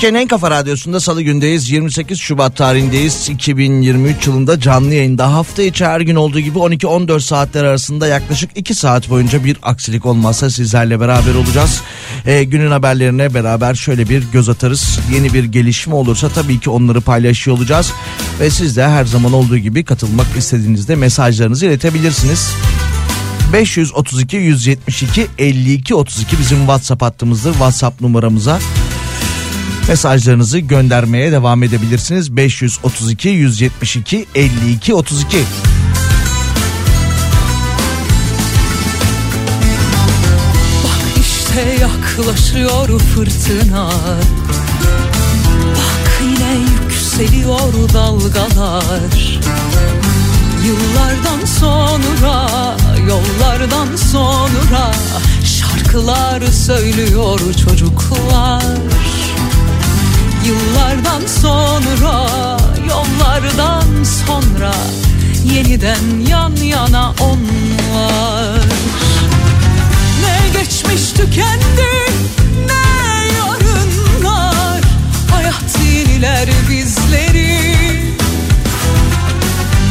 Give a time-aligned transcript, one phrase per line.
[0.00, 1.70] Türkiye'nin en kafa radyosunda salı gündeyiz.
[1.70, 3.28] 28 Şubat tarihindeyiz.
[3.28, 8.74] 2023 yılında canlı yayında hafta içi her gün olduğu gibi 12-14 saatler arasında yaklaşık 2
[8.74, 11.82] saat boyunca bir aksilik olmazsa sizlerle beraber olacağız.
[12.26, 14.98] Ee, günün haberlerine beraber şöyle bir göz atarız.
[15.14, 17.92] Yeni bir gelişme olursa tabii ki onları paylaşıyor olacağız.
[18.40, 22.52] Ve siz de her zaman olduğu gibi katılmak istediğinizde mesajlarınızı iletebilirsiniz.
[23.52, 27.52] 532 172 52 32 bizim WhatsApp hattımızdır.
[27.52, 28.58] WhatsApp numaramıza
[29.90, 32.36] mesajlarınızı göndermeye devam edebilirsiniz.
[32.36, 35.38] 532 172 52 32.
[41.20, 43.90] İşte yaklaşıyor fırtına
[45.76, 49.40] Bak yine yükseliyor dalgalar
[50.66, 52.46] Yıllardan sonra
[53.08, 54.92] Yollardan sonra
[55.44, 58.62] Şarkılar söylüyor çocuklar
[60.50, 62.26] Yıllardan sonra
[62.88, 64.72] Yollardan sonra
[65.44, 68.64] Yeniden yan yana onlar.
[70.22, 71.92] Ne geçmiş tükendi
[72.66, 72.84] Ne
[73.36, 74.80] yarınlar.
[75.30, 77.76] Hayat yeniler bizleri.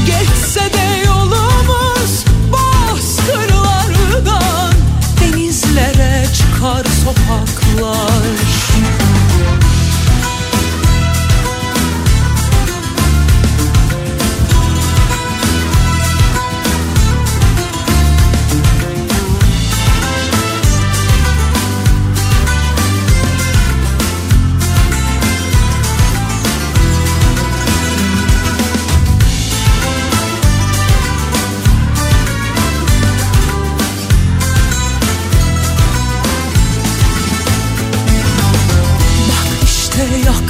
[0.05, 4.73] Geçse de yolumuz bozkırlardan
[5.21, 8.48] Denizlere çıkar sokaklar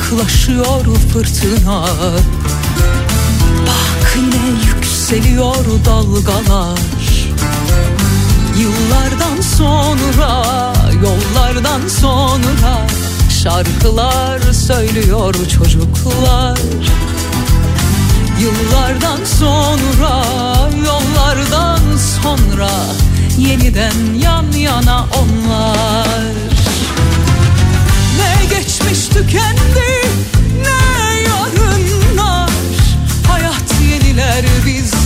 [0.09, 1.85] yaklaşıyor fırtına.
[3.67, 6.79] Bak yine yükseliyor dalgalar.
[8.59, 10.44] Yıllardan sonra,
[11.03, 12.88] yollardan sonra
[13.44, 16.59] Şarkılar söylüyor çocuklar.
[18.39, 20.23] Yıllardan sonra,
[20.85, 21.81] yollardan
[22.23, 22.69] sonra
[23.38, 26.58] Yeniden yan yana onlar
[28.80, 29.90] geçmiş tükendi.
[30.62, 32.50] Ne yarınlar?
[33.28, 34.99] Hayat yeniler bizleri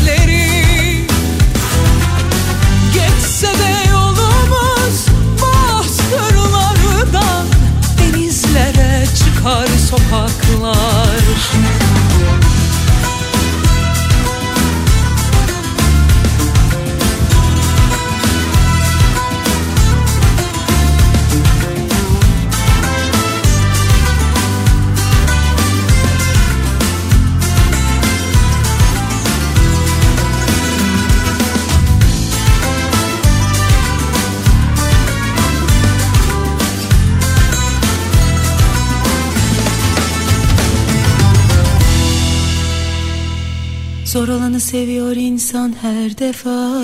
[44.24, 46.82] Zor olanı seviyor insan her defa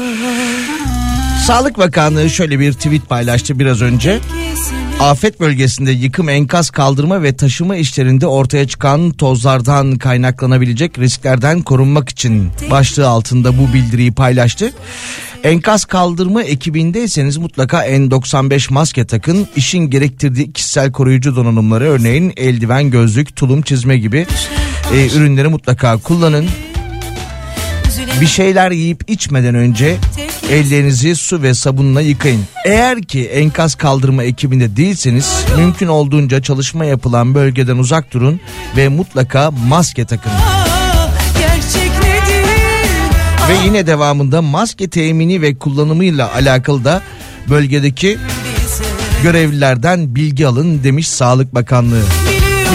[1.47, 4.19] Sağlık Bakanlığı şöyle bir tweet paylaştı biraz önce.
[4.99, 12.49] Afet bölgesinde yıkım, enkaz kaldırma ve taşıma işlerinde ortaya çıkan tozlardan kaynaklanabilecek risklerden korunmak için
[12.71, 14.73] başlığı altında bu bildiriyi paylaştı.
[15.43, 19.47] Enkaz kaldırma ekibindeyseniz mutlaka N95 maske takın.
[19.55, 24.27] İşin gerektirdiği kişisel koruyucu donanımları örneğin eldiven, gözlük, tulum, çizme gibi
[24.93, 26.45] e, ürünleri mutlaka kullanın.
[28.21, 29.97] Bir şeyler yiyip içmeden önce
[30.49, 32.43] ellerinizi su ve sabunla yıkayın.
[32.65, 38.39] Eğer ki enkaz kaldırma ekibinde değilseniz mümkün olduğunca çalışma yapılan bölgeden uzak durun
[38.77, 40.31] ve mutlaka maske takın.
[43.49, 47.01] Ve yine devamında maske temini ve kullanımıyla alakalı da
[47.49, 48.17] bölgedeki
[49.23, 52.03] görevlilerden bilgi alın demiş Sağlık Bakanlığı.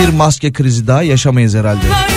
[0.03, 2.14] Bir maske krizi daha yaşamayız herhalde.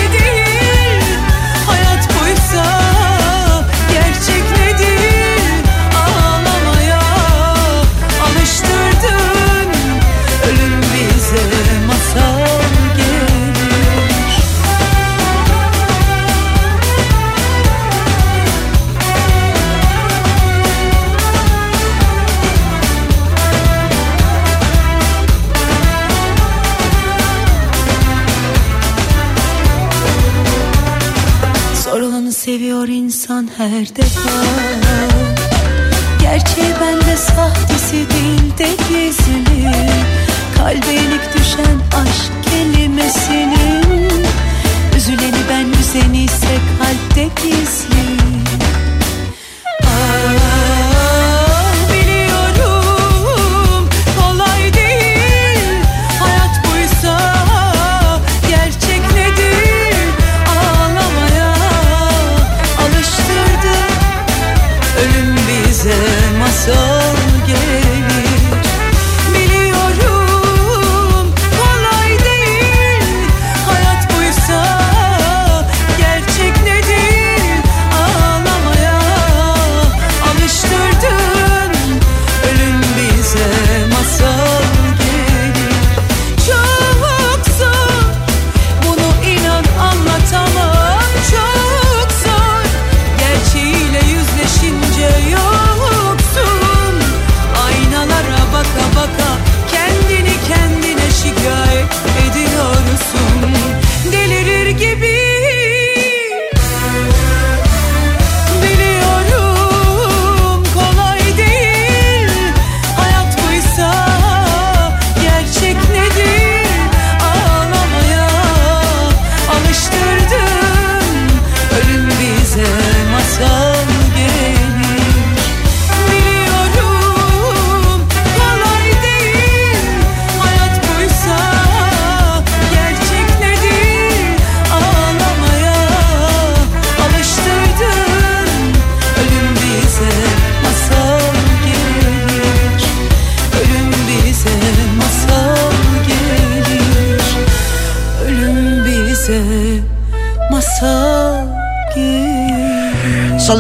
[32.77, 34.29] Seviyor insan her defa.
[36.21, 39.71] Gerçeği bende sahtesi değil de gizli.
[40.57, 44.25] Kalbe yenik düşen aşk kelimesinin
[44.97, 48.07] Üzüleni ben üzeni ise kalpte gizli.
[49.83, 50.76] Ah,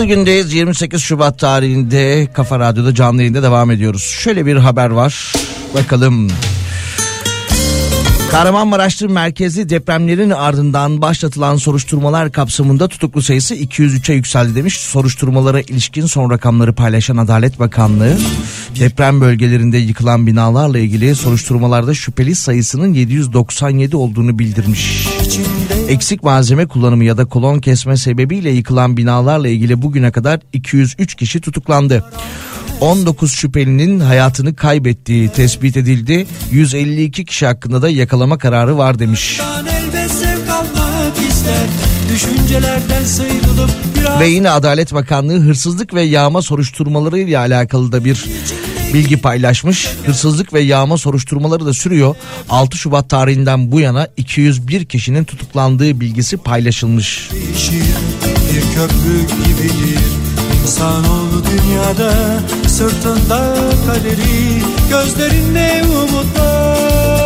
[0.07, 4.01] gündeyiz 28 Şubat tarihinde Kafa Radyo'da canlı yayında devam ediyoruz.
[4.01, 5.33] Şöyle bir haber var.
[5.75, 6.29] Bakalım.
[8.31, 14.77] Kahramanmaraş'ta merkezi depremlerin ardından başlatılan soruşturmalar kapsamında tutuklu sayısı 203'e yükseldi demiş.
[14.77, 18.17] Soruşturmalara ilişkin son rakamları paylaşan Adalet Bakanlığı
[18.79, 25.07] deprem bölgelerinde yıkılan binalarla ilgili soruşturmalarda şüpheli sayısının 797 olduğunu bildirmiş.
[25.87, 31.41] Eksik malzeme kullanımı ya da kolon kesme sebebiyle yıkılan binalarla ilgili bugüne kadar 203 kişi
[31.41, 32.05] tutuklandı.
[32.81, 36.27] 19 şüphelinin hayatını kaybettiği tespit edildi.
[36.51, 39.41] 152 kişi hakkında da yakalama kararı var demiş.
[44.19, 48.25] Ve yine Adalet Bakanlığı hırsızlık ve yağma soruşturmaları ile alakalı da bir
[48.93, 49.87] bilgi paylaşmış.
[50.05, 52.15] Hırsızlık ve yağma soruşturmaları da sürüyor.
[52.49, 57.29] 6 Şubat tarihinden bu yana 201 kişinin tutuklandığı bilgisi paylaşılmış.
[58.53, 59.99] Bir köprü gibidir
[60.63, 63.55] İnsanoğlu dünyada Sırtında
[63.87, 67.16] kaderi Gözlerinde umutlar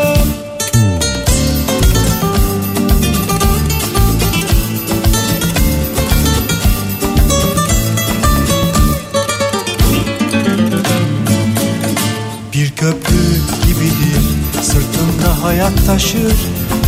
[15.43, 16.33] hayat taşır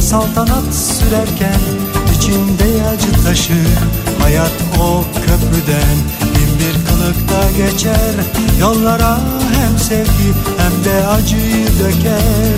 [0.03, 1.59] Saltanat sürerken
[2.17, 3.55] içinde acı taşır.
[4.21, 8.13] Hayat o köprüden Bin bir kılıkta geçer.
[8.59, 9.17] Yollara
[9.53, 12.57] hem sevgi hem de acıyı döker.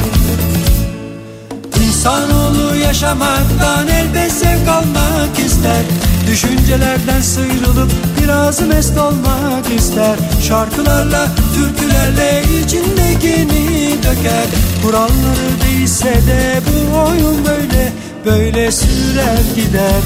[1.87, 5.83] İnsanoğlu yaşamaktan elbet zevk almak ister.
[6.27, 10.15] Düşüncelerden sıyrılıp biraz mest olmak ister.
[10.47, 17.93] Şarkılarla, türkülerle içindekini döker Kuralları değilse de bu oyun böyle.
[18.25, 20.01] Böyle sürer gider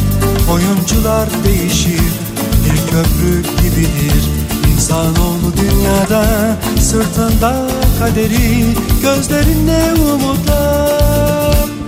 [0.53, 2.01] Oyuncular değişir.
[2.65, 4.23] Bir köprü gibidir
[4.73, 6.25] İnsanoğlu dünyada.
[6.81, 7.67] Sırtında
[7.99, 8.65] kaderi
[9.01, 11.78] Gözlerinde umutlar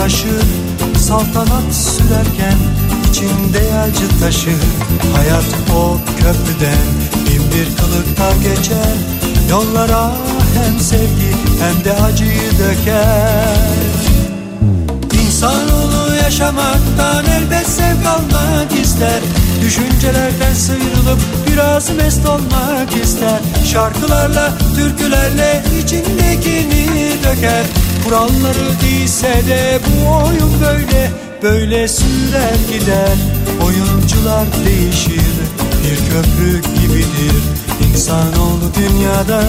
[0.00, 0.42] Taşır
[0.98, 2.58] Saltanat sürerken
[3.10, 4.62] içinde acı taşır
[5.16, 5.44] Hayat
[5.76, 6.86] o köprüden
[7.26, 8.94] Bin bir kılıkta geçer.
[9.50, 10.12] Yollara
[10.54, 13.56] hem sevgi hem de acıyı döker.
[15.26, 19.20] İnsanoğlu yaşamaktan elbet zevk almak ister.
[19.62, 23.40] Düşüncelerden sıyrılıp biraz mest olmak ister.
[23.64, 31.10] Şarkılarla, türkülerle içindekini döker Kuralları değilse de bu oyun böyle.
[31.42, 33.16] Böyle sürer gider.
[33.66, 35.30] Oyuncular değişir.
[35.84, 37.42] Bir köprü gibidir.
[37.90, 39.42] İnsanoğlu dünyada.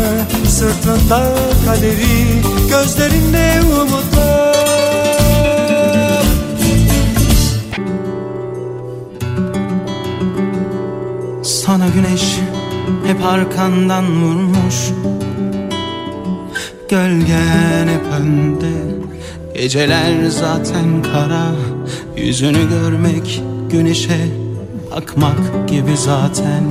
[0.50, 1.34] Sırtında
[1.66, 2.42] kaderi.
[2.70, 4.52] Gözlerinde umutlar.
[11.44, 12.40] Sana güneş
[13.08, 14.76] hep arkandan vurmuş
[16.92, 18.72] Gölgen hep önde.
[19.54, 21.46] Geceler zaten kara
[22.18, 24.28] Yüzünü görmek güneşe
[24.96, 26.64] bakmak gibi zaten.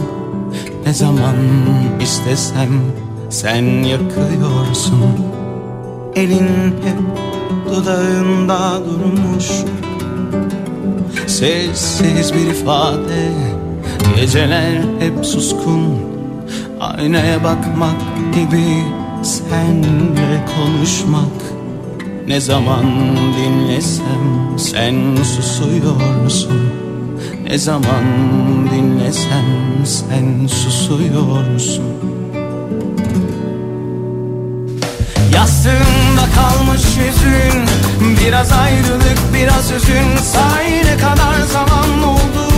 [0.87, 1.37] Ne zaman
[2.03, 2.69] istesem
[3.31, 5.05] sen yakıyorsun.
[6.17, 7.01] Elin hep
[7.75, 9.51] dudağında durmuş.
[11.27, 13.33] Sessiz bir ifade
[14.17, 15.99] Geceler hep suskun.
[16.81, 17.97] Aynaya bakmak
[18.35, 21.37] gibi Senle konuşmak
[22.27, 22.85] Ne zaman
[23.39, 26.73] dinlesem Sen susuyorsun
[27.49, 28.05] Ne zaman
[28.75, 29.45] dinlesem
[29.85, 31.85] Sen susuyorsun
[35.35, 37.65] Yastığında kalmış yüzün
[38.21, 40.17] Biraz ayrılık biraz üzün.
[40.23, 42.53] Say ne kadar zaman oldu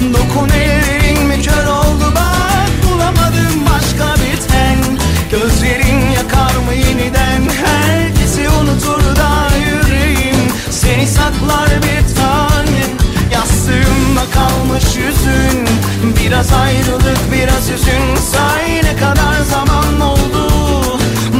[0.00, 2.12] Dokun ellerin mi kör oldu?
[2.14, 7.42] Bak bulamadım başka bir ten Gözlerin yakar mı yeniden?
[7.64, 10.36] Herkesi unutur da yüreğim.
[10.70, 12.90] Seni saklar bir tanem
[13.32, 15.68] Yastığımda kalmış yüzün.
[16.20, 18.16] Biraz ayrılık biraz üzün.
[18.32, 20.48] Say ne kadar zaman oldu?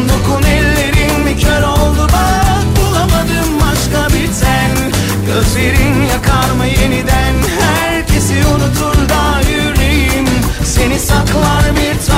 [0.08, 2.08] Dokun ellerin mi kör oldu.
[2.12, 4.92] Bak bulamadım başka bir ten
[5.26, 7.34] Gözlerin yakar mı yeniden?
[7.60, 10.26] Herkesi unutur da yüreğim.
[10.64, 12.15] Seni saklar bir tanem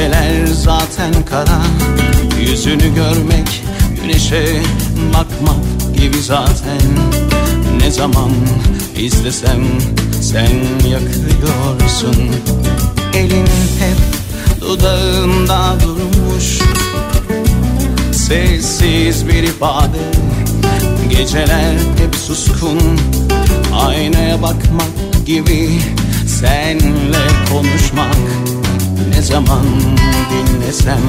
[0.00, 1.62] Geceler zaten kara.
[2.40, 3.62] Yüzünü görmek
[4.02, 4.62] güneşe
[5.14, 6.80] bakmak gibi zaten.
[7.80, 8.30] Ne zaman
[8.96, 9.64] izlesem
[10.22, 10.50] sen
[10.88, 12.16] yakıyorsun.
[13.14, 13.46] Elin
[13.80, 13.98] hep
[14.60, 16.58] dudağında durmuş.
[18.12, 19.98] Sessiz bir ifade.
[21.10, 22.80] Geceler hep suskun.
[23.74, 25.80] Aynaya bakmak gibi
[26.26, 28.16] Senle konuşmak
[29.08, 29.66] Ne zaman
[30.30, 31.00] dinlesem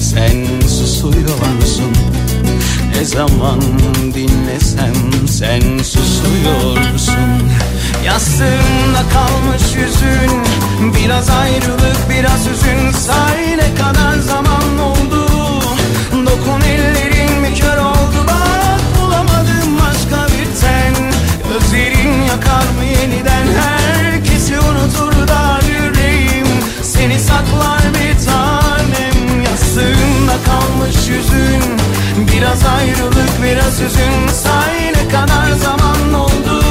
[0.00, 1.92] Sen susuyorsun
[2.96, 3.60] Ne zaman
[4.14, 7.42] dinlesem Sen susuyorsun
[8.04, 10.42] Yastığında kalmış yüzün
[10.94, 12.92] Biraz ayrılık biraz hüzün.
[12.92, 14.57] Say ne kadar zaman
[32.38, 36.62] Biraz ayrılık biraz hüzün Say ne kadar zaman oldu.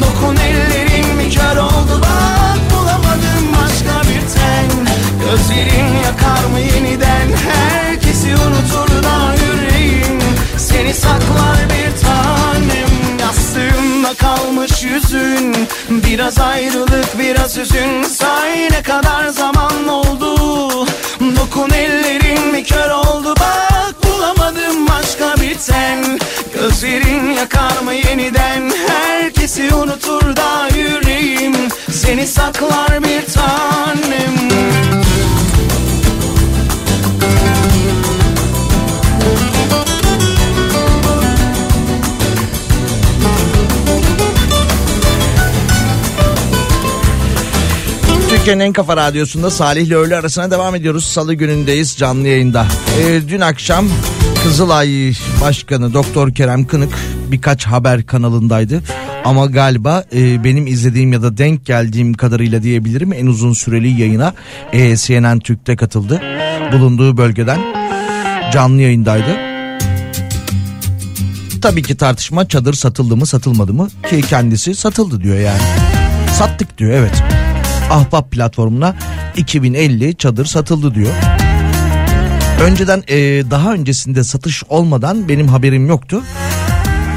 [0.00, 2.00] Dokun ellerin mi kör oldu.
[2.02, 4.86] Bak bulamadım başka bir ten.
[5.20, 7.28] Gözlerin yakar mı yeniden?
[7.52, 10.20] Herkesi unutur da yüreğim.
[10.56, 13.18] Seni saklar bir tanem.
[13.20, 15.68] Yastığımda kalmış yüzün.
[15.90, 20.36] Biraz ayrılık biraz hüzün Say ne kadar zaman oldu.
[21.36, 23.34] Dokun ellerin mi kör oldu.
[23.40, 26.18] Bak bulamadım başka bir ten
[26.54, 28.72] Gözlerin yakar mı yeniden?
[28.88, 31.54] Herkesi unutur da yüreğim.
[31.90, 34.50] Seni saklar bir tanem
[48.40, 51.04] Türkiye'nin en kafa radyosunda Salih ile öğle arasına devam ediyoruz.
[51.04, 52.66] Salı günündeyiz canlı yayında.
[53.00, 53.88] Ee, dün akşam
[54.42, 56.92] Kızılay Başkanı Doktor Kerem Kınık
[57.30, 58.82] birkaç haber kanalındaydı.
[59.24, 64.34] Ama galiba e, benim izlediğim ya da denk geldiğim kadarıyla diyebilirim en uzun süreli yayına
[64.72, 66.22] e, CNN Türk'te katıldı.
[66.72, 67.60] Bulunduğu bölgeden
[68.52, 69.36] canlı yayındaydı.
[71.62, 75.62] Tabii ki tartışma çadır satıldı mı satılmadı mı ki kendisi satıldı diyor yani.
[76.38, 77.22] Sattık diyor evet.
[77.90, 78.94] Ahbap platformuna
[79.36, 81.12] 2050 çadır satıldı diyor.
[82.62, 83.16] Önceden e,
[83.50, 86.22] daha öncesinde satış olmadan benim haberim yoktu.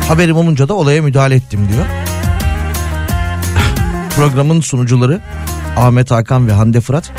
[0.07, 1.85] Haberim olunca da olaya müdahale ettim diyor.
[4.15, 5.21] Programın sunucuları
[5.77, 7.11] Ahmet Hakan ve Hande Fırat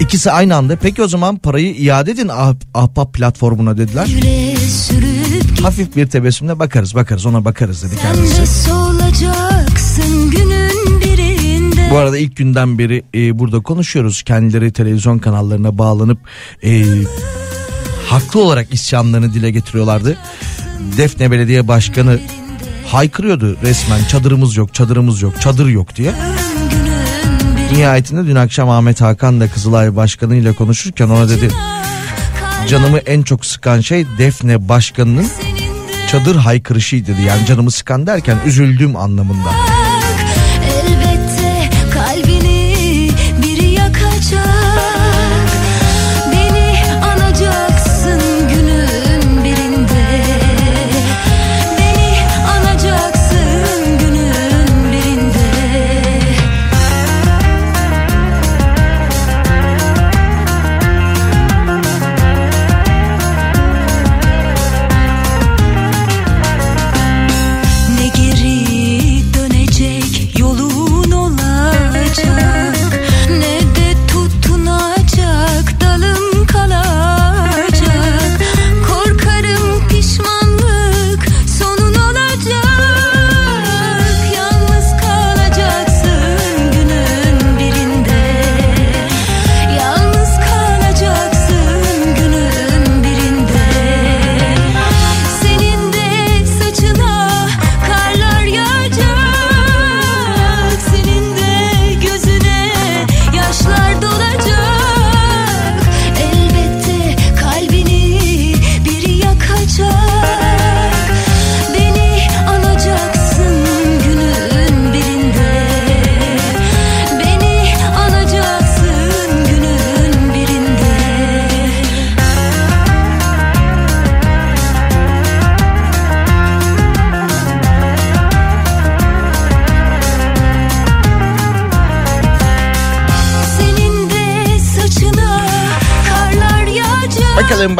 [0.00, 4.06] ikisi aynı anda peki o zaman parayı iade edin ah, Ahbap platformuna dediler.
[5.62, 8.70] Hafif bir tebessümle bakarız bakarız ona bakarız dedi kendisi.
[11.90, 14.22] Bu arada ilk günden beri e, burada konuşuyoruz.
[14.22, 16.18] Kendileri televizyon kanallarına bağlanıp
[16.64, 16.84] e,
[18.08, 20.18] haklı olarak isyanlarını dile getiriyorlardı.
[20.96, 22.20] Defne Belediye Başkanı
[22.86, 26.12] haykırıyordu resmen çadırımız yok çadırımız yok çadır yok diye.
[27.72, 31.48] Nihayetinde dün akşam Ahmet Hakan da Kızılay Başkanı ile konuşurken ona dedi
[32.68, 35.26] canımı en çok sıkan şey Defne Başkanı'nın
[36.10, 37.22] çadır haykırışıydı dedi.
[37.22, 39.50] Yani canımı sıkan derken üzüldüğüm anlamında.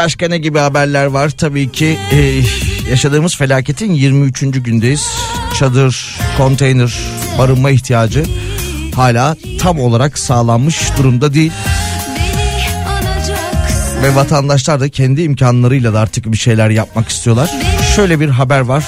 [0.04, 1.30] Başka ne gibi haberler var.
[1.30, 2.42] Tabii ki e,
[2.90, 4.40] yaşadığımız felaketin 23.
[4.40, 5.06] gündeyiz.
[5.58, 6.98] Çadır, konteyner,
[7.38, 8.24] barınma ihtiyacı
[8.94, 11.52] hala tam olarak sağlanmış durumda değil.
[12.16, 17.50] Beni Ve vatandaşlar da kendi imkanlarıyla da artık bir şeyler yapmak istiyorlar.
[17.96, 18.84] Şöyle bir haber var.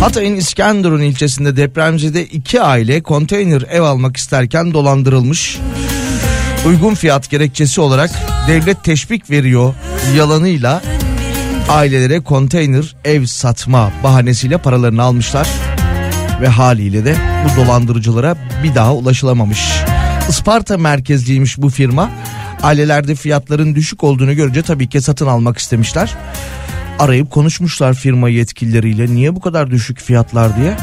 [0.00, 5.58] Hatay'ın İskenderun ilçesinde depremzede iki aile konteyner ev almak isterken dolandırılmış.
[6.66, 8.10] Uygun fiyat gerekçesi olarak
[8.48, 9.74] devlet teşvik veriyor
[10.16, 10.82] yalanıyla
[11.68, 15.48] ailelere konteyner ev satma bahanesiyle paralarını almışlar.
[16.40, 19.82] Ve haliyle de bu dolandırıcılara bir daha ulaşılamamış.
[20.28, 22.10] Isparta merkezliymiş bu firma.
[22.62, 26.14] Ailelerde fiyatların düşük olduğunu görünce tabii ki satın almak istemişler
[26.98, 30.76] arayıp konuşmuşlar firma yetkilileriyle niye bu kadar düşük fiyatlar diye.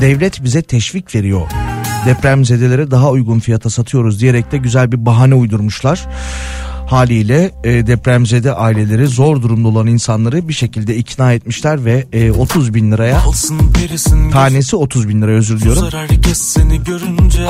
[0.00, 1.65] Devlet bize teşvik veriyor.
[2.06, 6.06] Depremzedelere daha uygun fiyata satıyoruz diyerek de güzel bir bahane uydurmuşlar.
[6.86, 12.74] Haliyle e, depremzede aileleri zor durumda olan insanları bir şekilde ikna etmişler ve e, 30
[12.74, 13.22] bin liraya
[14.32, 15.82] tanesi 30 bin lira özür diliyorum.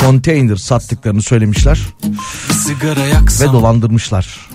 [0.01, 1.81] Konteyner sattıklarını söylemişler
[3.40, 4.49] ve dolandırmışlar.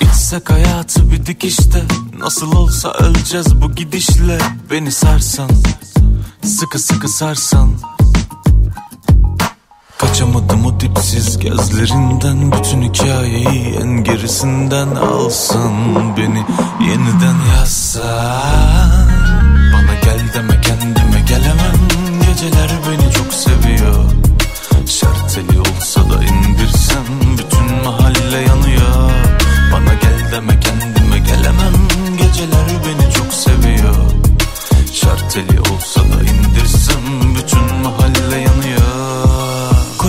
[0.00, 1.82] İçsek hayatı bir dikişte
[2.18, 4.38] Nasıl olsa öleceğiz bu gidişle
[4.70, 5.50] Beni sarsan
[6.44, 7.70] Sıkı sıkı sarsan
[9.98, 12.52] Kaçamadım o dipsiz gözlerinden.
[12.52, 15.72] Bütün hikayeyi en gerisinden alsın
[16.16, 16.44] Beni.
[16.88, 19.08] Yeniden yazsan.
[19.72, 21.76] Bana gel deme kendime gelemem.
[22.26, 24.04] Geceler beni çok seviyor.
[24.86, 27.04] Şarteli olsa da indirsem
[27.38, 29.10] Bütün mahalle yanıyor.
[29.72, 31.72] Bana gel deme kendime gelemem.
[32.18, 33.96] Geceler beni çok seviyor.
[34.92, 35.95] Şarteli olsa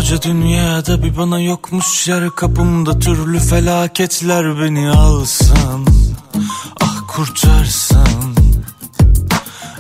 [0.07, 2.29] Koca dünyada bir bana yokmuş yer.
[2.29, 5.85] Kapımda türlü felaketler beni alsan
[6.81, 8.35] Ah kurtarsan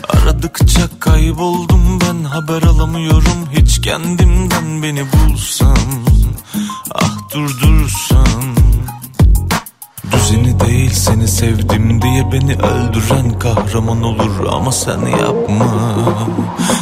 [0.09, 2.23] Aradıkça kayboldum ben.
[2.23, 3.49] Haber alamıyorum.
[3.51, 5.77] Hiç kendimden beni bulsan
[6.95, 8.55] Ah durdursan
[10.11, 14.47] Düzeni değil seni sevdim diye beni öldüren kahraman olur.
[14.51, 15.65] Ama sen yapma.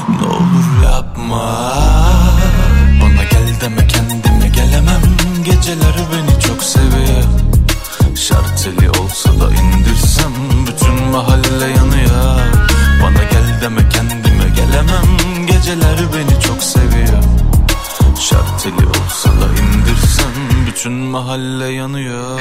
[0.10, 2.15] Ne olur yapma
[3.62, 5.02] deme kendime gelemem.
[5.46, 7.24] Geceler beni çok seviyor.
[8.16, 10.34] Şarteli olsa da indirsem
[10.68, 12.40] Bütün mahalle yanıyor.
[13.04, 15.46] Bana gel deme kendime gelemem.
[15.48, 17.24] Geceler beni çok seviyor.
[18.20, 20.34] Şarteli olsa da indirsem
[20.68, 22.40] Bütün mahalle yanıyor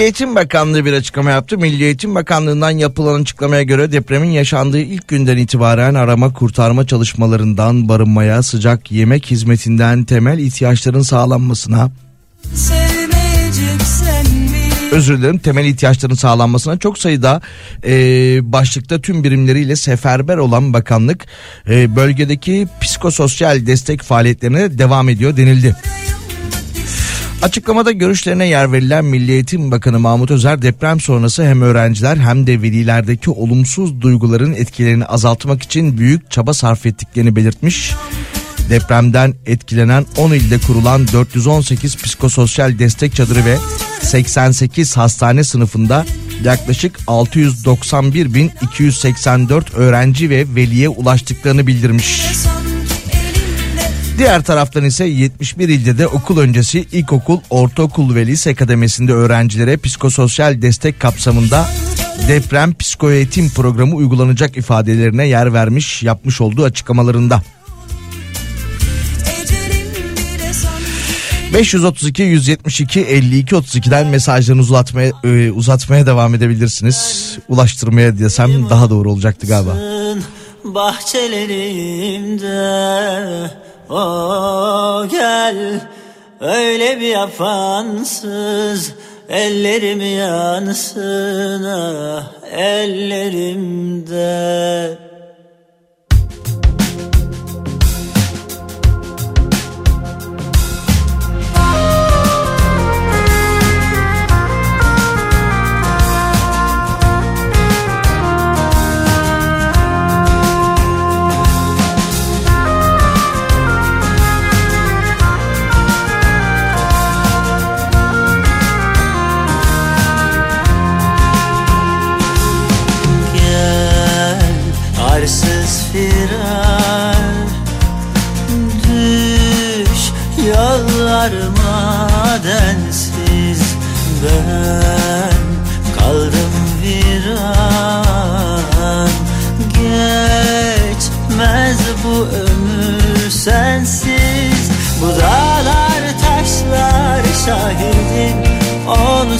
[0.00, 1.58] Milli Eğitim Bakanlığı bir açıklama yaptı.
[1.58, 8.42] Milli Eğitim Bakanlığı'ndan yapılan açıklamaya göre depremin yaşandığı ilk günden itibaren arama kurtarma çalışmalarından barınmaya,
[8.42, 11.90] sıcak yemek hizmetinden temel ihtiyaçların sağlanmasına,
[14.92, 17.40] özür dilerim temel ihtiyaçların sağlanmasına çok sayıda
[17.84, 17.92] e,
[18.52, 21.26] başlıkta tüm birimleriyle seferber olan bakanlık
[21.68, 25.76] e, bölgedeki psikososyal destek faaliyetlerine devam ediyor denildi.
[27.42, 32.62] Açıklamada görüşlerine yer verilen Milli Eğitim Bakanı Mahmut Özer deprem sonrası hem öğrenciler hem de
[32.62, 37.94] velilerdeki olumsuz duyguların etkilerini azaltmak için büyük çaba sarf ettiklerini belirtmiş.
[38.70, 43.58] Depremden etkilenen 10 ilde kurulan 418 psikososyal destek çadırı ve
[44.02, 46.06] 88 hastane sınıfında
[46.44, 52.22] yaklaşık 691.284 öğrenci ve veliye ulaştıklarını bildirmiş.
[54.20, 60.62] Diğer taraftan ise 71 ilde de okul öncesi ilkokul, ortaokul ve lise kademesinde öğrencilere psikososyal
[60.62, 61.68] destek kapsamında
[62.28, 67.42] deprem psikoeğitim programı uygulanacak ifadelerine yer vermiş yapmış olduğu açıklamalarında.
[69.42, 77.38] Ecelim bile sanki 532 172 52 32'den mesajlarınızı uzatmaya, e, uzatmaya devam edebilirsiniz.
[77.48, 79.76] Ulaştırmaya desem daha doğru olacaktı galiba.
[80.64, 82.50] bahçelerimde
[83.90, 85.80] o gel
[86.40, 88.92] öyle bir yapansız
[89.28, 94.30] ellerim yansın ah ellerimde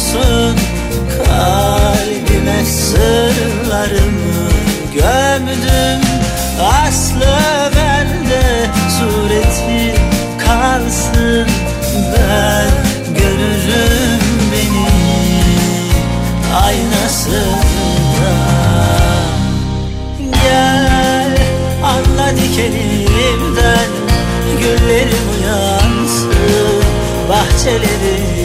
[0.01, 0.57] olsun
[1.17, 4.51] Kalbime sırlarımı
[4.95, 6.01] gömdüm.
[6.63, 7.39] Aslı
[7.77, 8.67] bende
[8.99, 9.95] sureti
[10.39, 11.47] kalsın.
[12.13, 12.71] Ben
[13.15, 14.21] görürüm
[14.53, 14.89] beni
[16.65, 18.33] aynasında.
[20.45, 21.37] Gel
[21.85, 23.91] anla dikenimden
[24.61, 26.31] Güllerim uyansın
[27.29, 28.40] bahçelerimde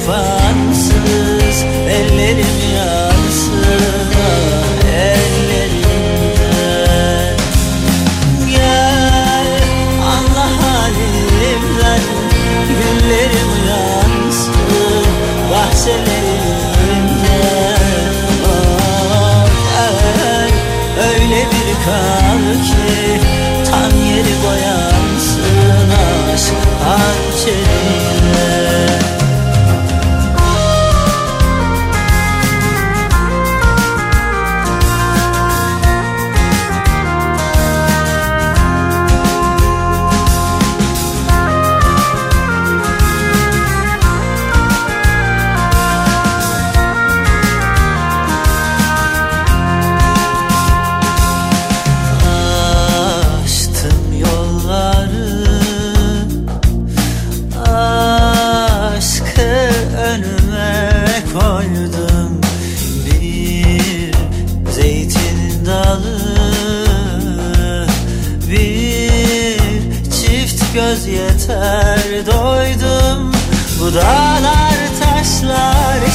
[0.00, 3.64] yapansız Ellerim yansın
[4.92, 6.06] ellerimden
[8.50, 9.62] Gel
[10.02, 12.00] anla halimden
[12.68, 14.54] Güllerim uyansın
[15.50, 16.19] bahçelerimde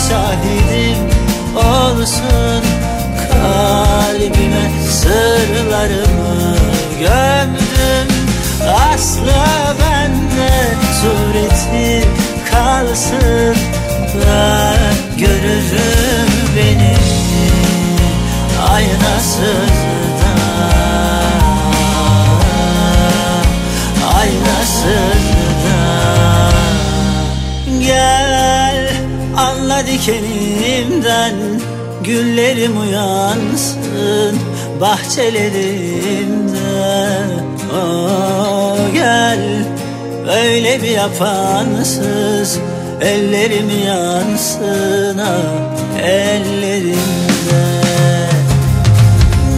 [0.09, 0.97] şahidim
[1.55, 2.63] olsun
[3.31, 6.55] Kalbime sırlarımı
[6.99, 8.07] gömdüm.
[8.93, 9.33] Aslı
[9.79, 10.51] bende
[11.01, 12.07] sureti
[12.51, 13.55] kalsın
[14.15, 16.95] Ben görürüm beni.
[18.73, 19.74] Aynasızda
[31.15, 31.35] dikenimden
[32.03, 34.39] Güllerim uyansın
[34.81, 36.55] bahçelerimde
[37.73, 39.39] Oh gel
[40.43, 42.59] Öyle bir yapansız
[43.01, 46.95] Ellerim yansın ah ellerimde.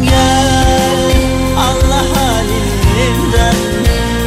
[0.04, 1.12] Gel
[1.58, 3.56] Allah halimden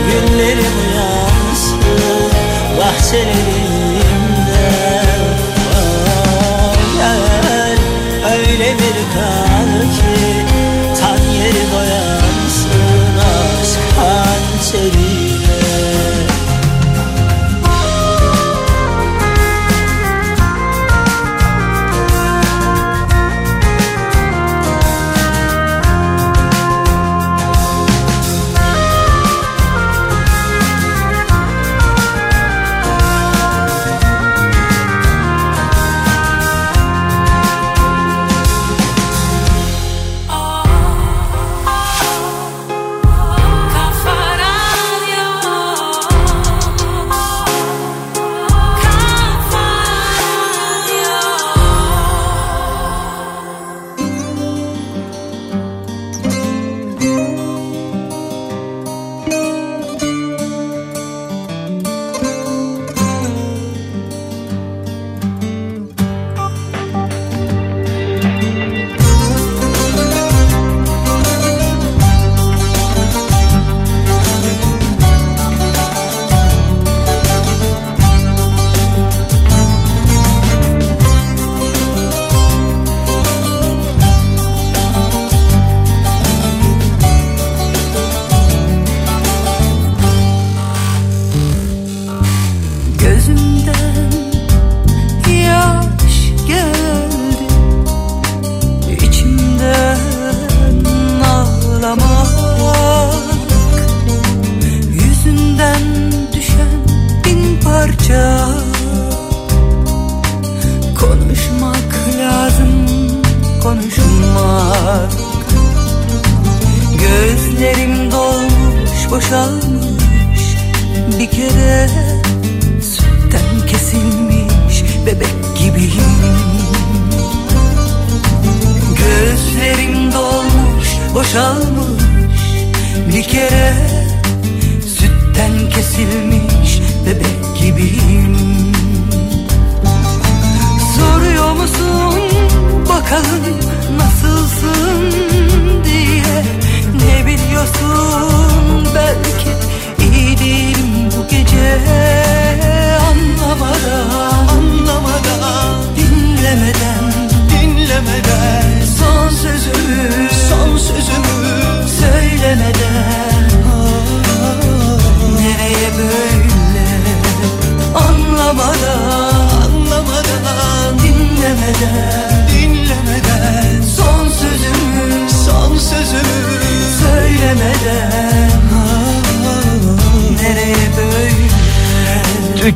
[0.07, 2.31] Günlerim uyansın
[2.79, 3.50] bahçelerimde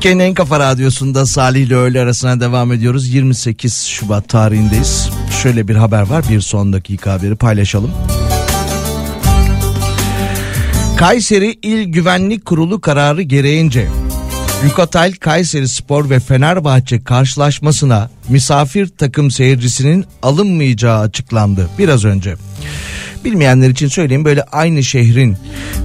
[0.05, 3.09] Türkiye'nin en kafa radyosunda Salih ile öğle arasına devam ediyoruz.
[3.09, 5.11] 28 Şubat tarihindeyiz.
[5.43, 7.91] Şöyle bir haber var bir son dakika haberi paylaşalım.
[10.97, 13.89] Kayseri İl Güvenlik Kurulu kararı gereğince
[14.65, 22.35] Yukatel Kayseri Spor ve Fenerbahçe karşılaşmasına misafir takım seyircisinin alınmayacağı açıklandı biraz önce.
[23.25, 25.37] Bilmeyenler için söyleyeyim böyle aynı şehrin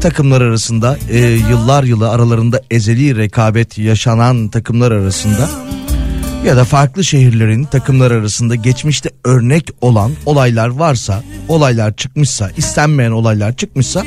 [0.01, 5.49] takımlar arasında e, yıllar yılı aralarında ezeli rekabet yaşanan takımlar arasında
[6.45, 13.55] ya da farklı şehirlerin takımlar arasında geçmişte örnek olan olaylar varsa, olaylar çıkmışsa, istenmeyen olaylar
[13.55, 14.05] çıkmışsa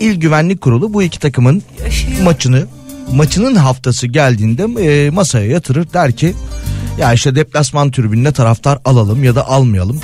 [0.00, 1.62] İl Güvenlik Kurulu bu iki takımın
[2.22, 2.66] maçını
[3.14, 6.34] maçının haftası geldiğinde e, masaya yatırır der ki
[7.00, 10.00] ya işte deplasman tribününe taraftar alalım ya da almayalım.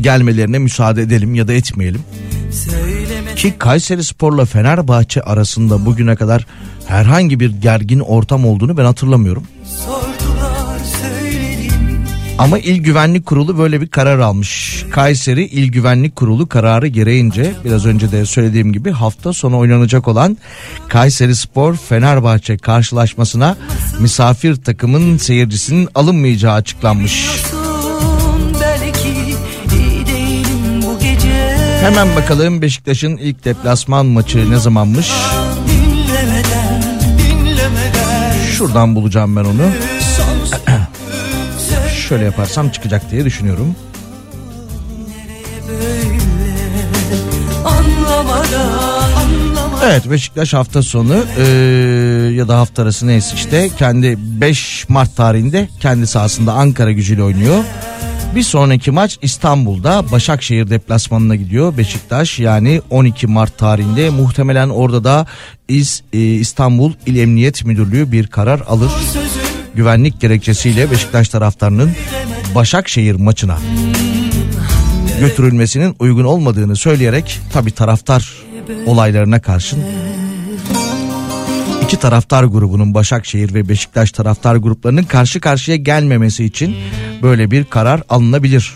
[0.00, 2.00] Gelmelerine müsaade edelim ya da etmeyelim.
[3.36, 6.46] Ki Kayseri Spor'la Fenerbahçe arasında bugüne kadar
[6.86, 9.44] herhangi bir gergin ortam olduğunu ben hatırlamıyorum.
[12.38, 14.84] Ama İl Güvenlik Kurulu böyle bir karar almış.
[14.90, 20.38] Kayseri İl Güvenlik Kurulu kararı gereğince biraz önce de söylediğim gibi hafta sonu oynanacak olan
[20.88, 23.56] Kayseri Spor Fenerbahçe karşılaşmasına
[23.98, 27.26] misafir takımın seyircisinin alınmayacağı açıklanmış.
[27.50, 27.59] Son
[31.80, 35.12] Hemen bakalım Beşiktaş'ın ilk deplasman maçı ne zamanmış?
[38.56, 39.70] Şuradan bulacağım ben onu.
[42.08, 43.76] Şöyle yaparsam çıkacak diye düşünüyorum.
[49.84, 51.44] Evet Beşiktaş hafta sonu e,
[52.34, 57.64] ya da hafta arası neyse işte kendi 5 Mart tarihinde kendi sahasında Ankara gücüyle oynuyor.
[58.34, 65.26] Bir sonraki maç İstanbul'da Başakşehir deplasmanına gidiyor Beşiktaş yani 12 Mart tarihinde muhtemelen orada da
[65.68, 68.90] İz, e, İstanbul İl Emniyet Müdürlüğü bir karar alır.
[69.74, 71.92] Güvenlik gerekçesiyle Beşiktaş taraftarının
[72.54, 73.58] Başakşehir maçına
[75.20, 78.32] götürülmesinin uygun olmadığını söyleyerek tabi taraftar
[78.86, 79.84] olaylarına karşın
[81.90, 86.76] iki taraftar grubunun Başakşehir ve Beşiktaş taraftar gruplarının karşı karşıya gelmemesi için
[87.22, 88.74] böyle bir karar alınabilir.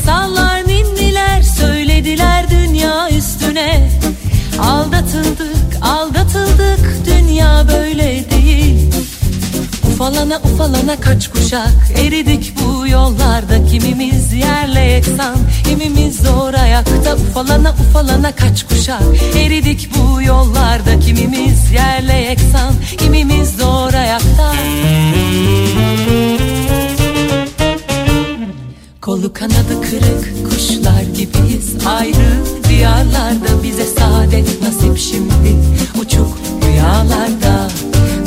[0.00, 3.90] Masallar ninniler söylediler dünya üstüne.
[4.62, 8.92] Aldatıldık aldatıldık dünya böyle değil.
[9.92, 13.66] Ufalana ufalana kaç kuşak eridik bu yollarda.
[13.66, 17.16] Kimimiz yerle yeksan kimimiz zor ayakta.
[17.16, 19.02] Ufalana ufalana kaç kuşak
[19.36, 21.00] eridik bu yollarda.
[21.00, 24.52] Kimimiz yerle yeksan kimimiz zor ayakta
[29.10, 30.50] Kolu kanadı kırık.
[30.50, 33.62] Kuşlar gibiyiz ayrı diyarlarda.
[33.62, 35.56] Bize saadet nasip şimdi.
[36.00, 37.68] Uçuk rüyalarda.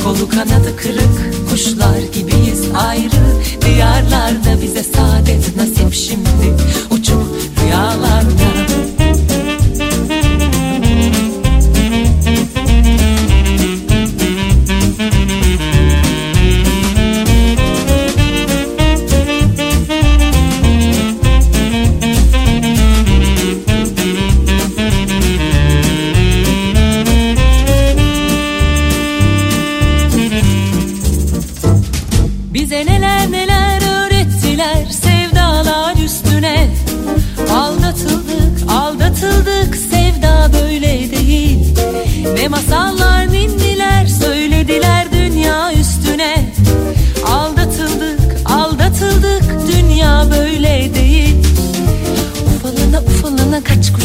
[0.03, 1.49] Kolu kanadı kırık.
[1.49, 4.61] Kuşlar gibiyiz ayrı diyarlarda.
[4.61, 6.55] Bize saadet nasip şimdi.
[6.91, 7.23] Uçuk
[7.61, 8.53] rüyalarda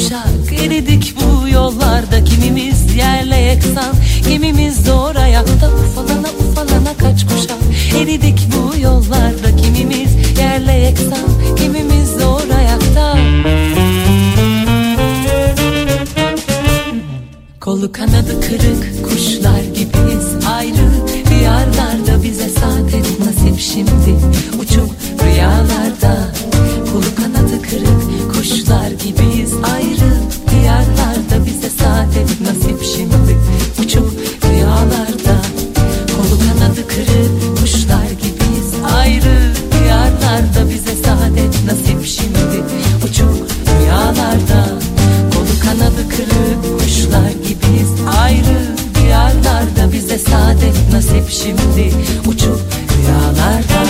[0.09, 3.95] kuşak eridik bu yollarda Kimimiz yerle yeksan
[4.29, 7.59] kimimiz zor ayakta Ufalana ufalana kaç kuşak.
[8.03, 13.19] Eridik bu yollarda Kimimiz yerle yeksan kimimiz zor ayakta
[17.61, 20.91] Kolu kanadı kırık kuşlar gibiyiz ayrı
[21.31, 24.17] Diyarlarda bize saadet nasip şimdi.
[24.61, 24.91] Uçuk
[25.25, 26.29] rüyalarda
[26.93, 29.28] Kolu kanadı kırık kuşlar gibiyiz
[46.19, 47.91] kırık kuşlar gibiyiz.
[48.23, 51.93] Ayrı Diyarlarda bize saadet nasip şimdi.
[52.27, 52.61] Uçuk
[52.99, 53.88] rüyalarda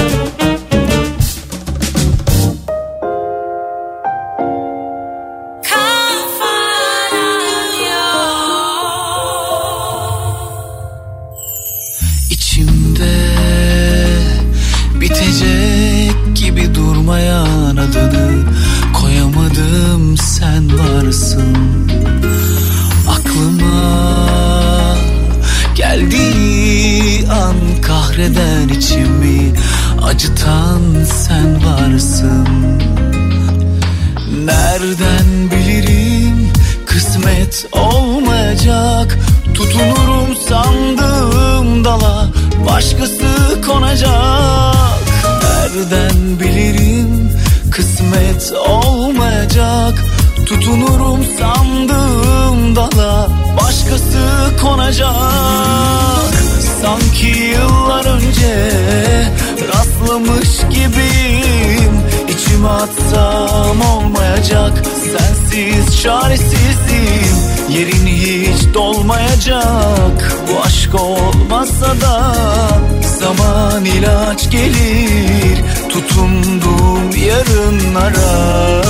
[54.89, 56.35] konacak
[56.83, 58.71] Sanki yıllar önce
[59.69, 62.03] rastlamış gibiyim.
[62.29, 64.73] İçime atsam olmayacak.
[65.13, 67.37] Sensiz çaresizim.
[67.69, 70.33] Yerin hiç dolmayacak.
[70.49, 72.35] Bu aşk olmasa da
[73.21, 75.59] Zaman ilaç gelir.
[75.89, 78.83] Tutunduğum yarınlara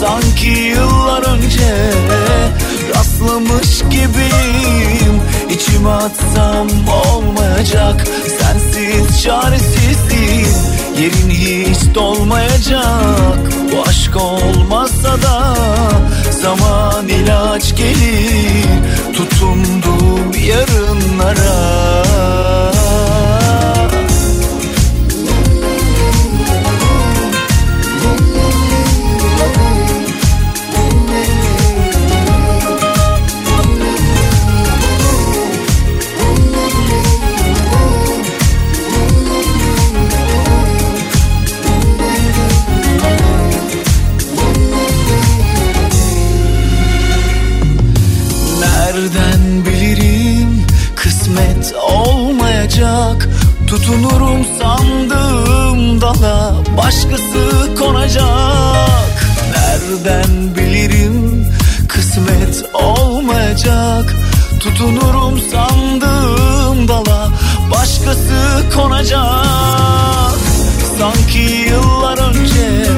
[0.00, 1.90] Sanki yıllar önce
[3.24, 5.20] rastlamış gibiyim.
[5.50, 6.68] İçime atsam
[7.04, 8.04] olmayacak.
[8.40, 10.54] Sensiz çaresizliğim
[10.98, 13.38] Yerin hiç dolmayacak.
[13.72, 15.56] Bu aşk olmazsa da
[16.42, 18.64] Zaman ilaç gelir.
[19.16, 22.04] Tutunduğum yarınlara
[53.74, 59.26] Tutunurum sandığım dala başkası konacak.
[59.54, 61.46] Nereden bilirim
[61.88, 64.14] kısmet olmayacak?
[64.60, 67.28] Tutunurum sandığım dala
[67.70, 70.38] başkası konacak.
[70.98, 72.90] Sanki yıllar önce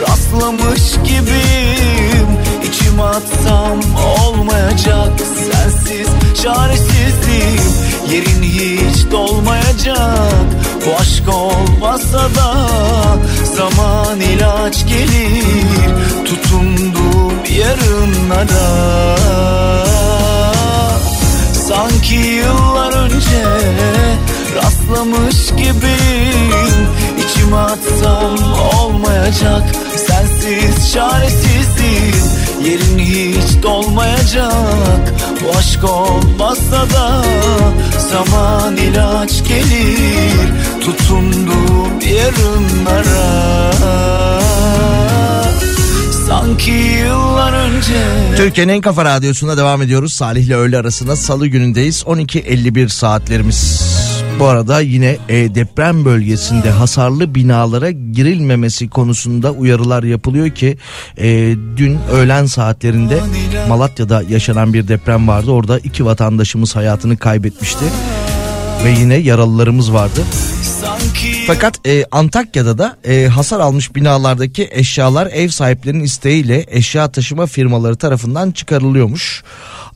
[0.00, 2.28] rastlamış gibiyim.
[2.64, 3.80] İçime atsam
[4.18, 5.12] olmayacak.
[5.52, 6.08] Sensiz
[6.42, 10.44] çaresizliğim Yerin hiç dolmayacak.
[10.86, 12.68] Bu aşk olmazsa da
[13.56, 16.24] Zaman ilaç gelir.
[16.24, 19.16] Tutunduğum yarınlara
[21.68, 23.44] Sanki yıllar önce
[24.56, 26.88] rastlamış gibiyim.
[27.18, 28.38] İçime atsam
[28.80, 29.62] olmayacak.
[29.96, 32.23] Sensiz çaresizliğim
[32.64, 37.24] Yerin hiç dolmayacak bu aşk olmazsa da
[38.10, 40.48] Zaman ilaç gelir
[40.80, 43.44] tutunduğum yarınlara
[46.28, 48.04] Sanki yıllar önce
[48.36, 50.12] Türkiye'nin en kafa radyosunda devam ediyoruz.
[50.12, 52.02] Salih ile öğle arasında salı günündeyiz.
[52.02, 53.84] 12.51 saatlerimiz.
[54.38, 60.76] Bu arada yine e, deprem bölgesinde hasarlı binalara girilmemesi konusunda uyarılar yapılıyor ki
[61.18, 63.20] e, dün öğlen saatlerinde
[63.68, 65.50] Malatya'da yaşanan bir deprem vardı.
[65.50, 67.84] Orada iki vatandaşımız hayatını kaybetmişti
[68.84, 70.20] ve yine yaralılarımız vardı.
[71.46, 77.96] Fakat e, Antakya'da da e, hasar almış binalardaki eşyalar ev sahiplerinin isteğiyle eşya taşıma firmaları
[77.96, 79.44] tarafından çıkarılıyormuş.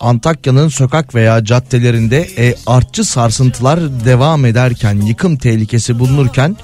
[0.00, 6.56] Antakya'nın sokak veya caddelerinde e, artçı sarsıntılar devam ederken yıkım tehlikesi bulunurken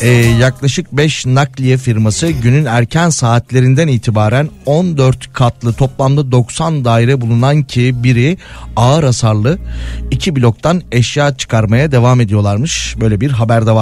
[0.00, 0.08] e,
[0.40, 7.94] yaklaşık 5 nakliye firması günün erken saatlerinden itibaren 14 katlı toplamda 90 daire bulunan ki
[8.02, 8.38] biri
[8.76, 9.58] ağır hasarlı
[10.10, 12.96] iki bloktan eşya çıkarmaya devam ediyorlarmış.
[13.00, 13.79] Böyle bir haber de var.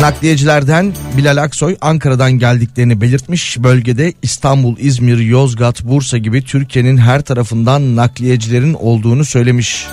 [0.00, 3.58] Nakliyecilerden Bilal Aksoy Ankara'dan geldiklerini belirtmiş.
[3.58, 9.86] Bölgede İstanbul, İzmir, Yozgat, Bursa gibi Türkiye'nin her tarafından nakliyecilerin olduğunu söylemiş.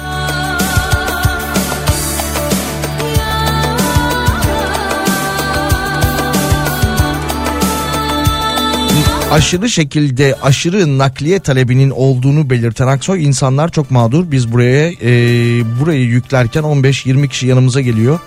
[9.32, 14.32] Aşırı şekilde aşırı nakliye talebinin olduğunu belirten Aksoy insanlar çok mağdur.
[14.32, 15.10] Biz buraya e,
[15.80, 18.20] burayı yüklerken 15-20 kişi yanımıza geliyor.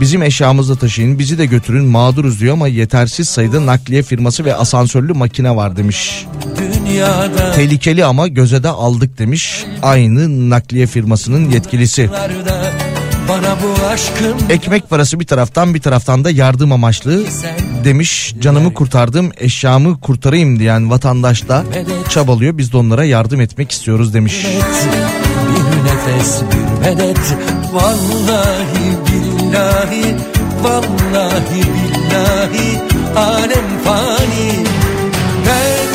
[0.00, 5.12] Bizim eşyamızı taşıyın bizi de götürün mağduruz diyor ama yetersiz sayıda nakliye firması ve asansörlü
[5.12, 6.26] makine var demiş.
[6.58, 12.10] Dünyada Tehlikeli ama göze de aldık demiş aynı nakliye firmasının yetkilisi.
[12.10, 12.85] Nerede
[13.28, 17.24] bana bu aşkın Ekmek parası bir taraftan bir taraftan da yardım amaçlı
[17.84, 18.34] demiş.
[18.40, 21.64] Canımı kurtardım eşyamı kurtarayım diyen vatandaş da
[22.08, 22.58] çabalıyor.
[22.58, 24.46] Biz de onlara yardım etmek istiyoruz demiş.
[24.46, 27.36] bir nefes bir medet
[27.72, 30.16] Vallahi billahi
[30.62, 32.80] vallahi billahi
[33.16, 34.52] alem fani
[35.46, 35.86] Ben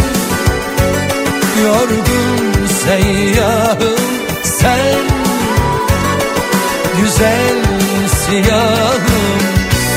[1.63, 3.99] yorgun seyyahım
[4.43, 5.20] sen
[7.21, 7.55] güzel
[8.07, 9.41] siyahım.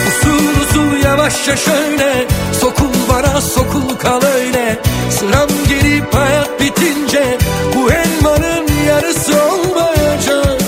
[0.08, 2.26] Usul usul yavaşça şöyle.
[2.60, 4.78] Sokul bana sokul kal öyle.
[5.10, 7.38] Sıram gelip hayat bitince
[7.76, 10.60] Bu elmanın yarısı olmayacak.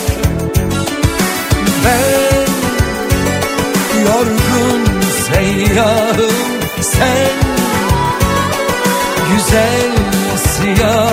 [1.85, 2.47] Ben
[4.05, 4.87] yorgun
[5.29, 6.37] seyyahım.
[6.81, 7.37] Sen
[9.33, 9.91] güzel
[10.35, 11.06] Usul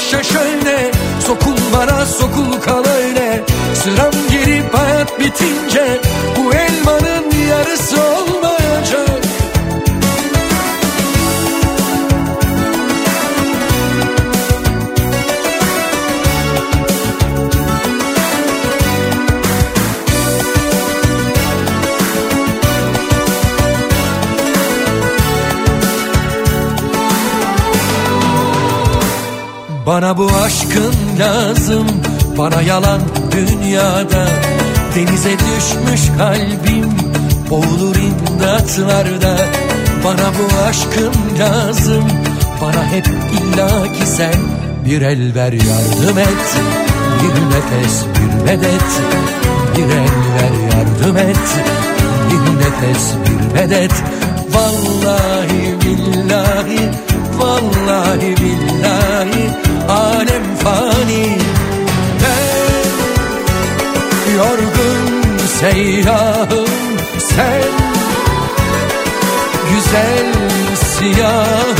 [0.00, 0.90] yavaşça şöyle
[1.26, 3.44] Sokul bana sokul kal öyle.
[3.74, 6.00] Sıram gelip hayat bitince
[6.36, 8.39] Bu elmanın yarısı olmayacak
[29.86, 31.86] Bana bu aşkın lazım
[32.38, 33.00] Bana yalan
[33.32, 34.26] dünyada.
[34.94, 36.90] Denize düşmüş kalbim
[37.50, 39.36] Boğulur imdatlarda.
[40.04, 42.04] Bana bu aşkın lazım
[42.62, 44.34] Bana hep illaki sen
[44.84, 46.56] Bir el ver yardım et.
[47.22, 48.90] Bir nefes bir medet
[49.76, 51.36] Bir el ver yardım et.
[52.30, 53.92] Bir nefes bir medet.
[54.54, 56.90] Vallahi billahi
[57.38, 61.38] Vallahi billahi Alem fani.
[62.22, 62.90] Ben
[64.34, 66.68] yorgun seyyahım
[67.18, 67.62] Sen.
[69.74, 70.32] Güzel
[70.74, 71.76] siyahım.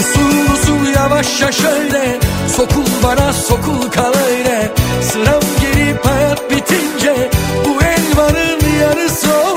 [0.00, 2.20] Usul usul yavaşça şöyle.
[2.56, 4.72] Sokul bana sokul kal öyle.
[5.02, 7.30] Sıram gelip hayat bitince
[7.64, 9.55] Bu elvanın yarısı olmayacak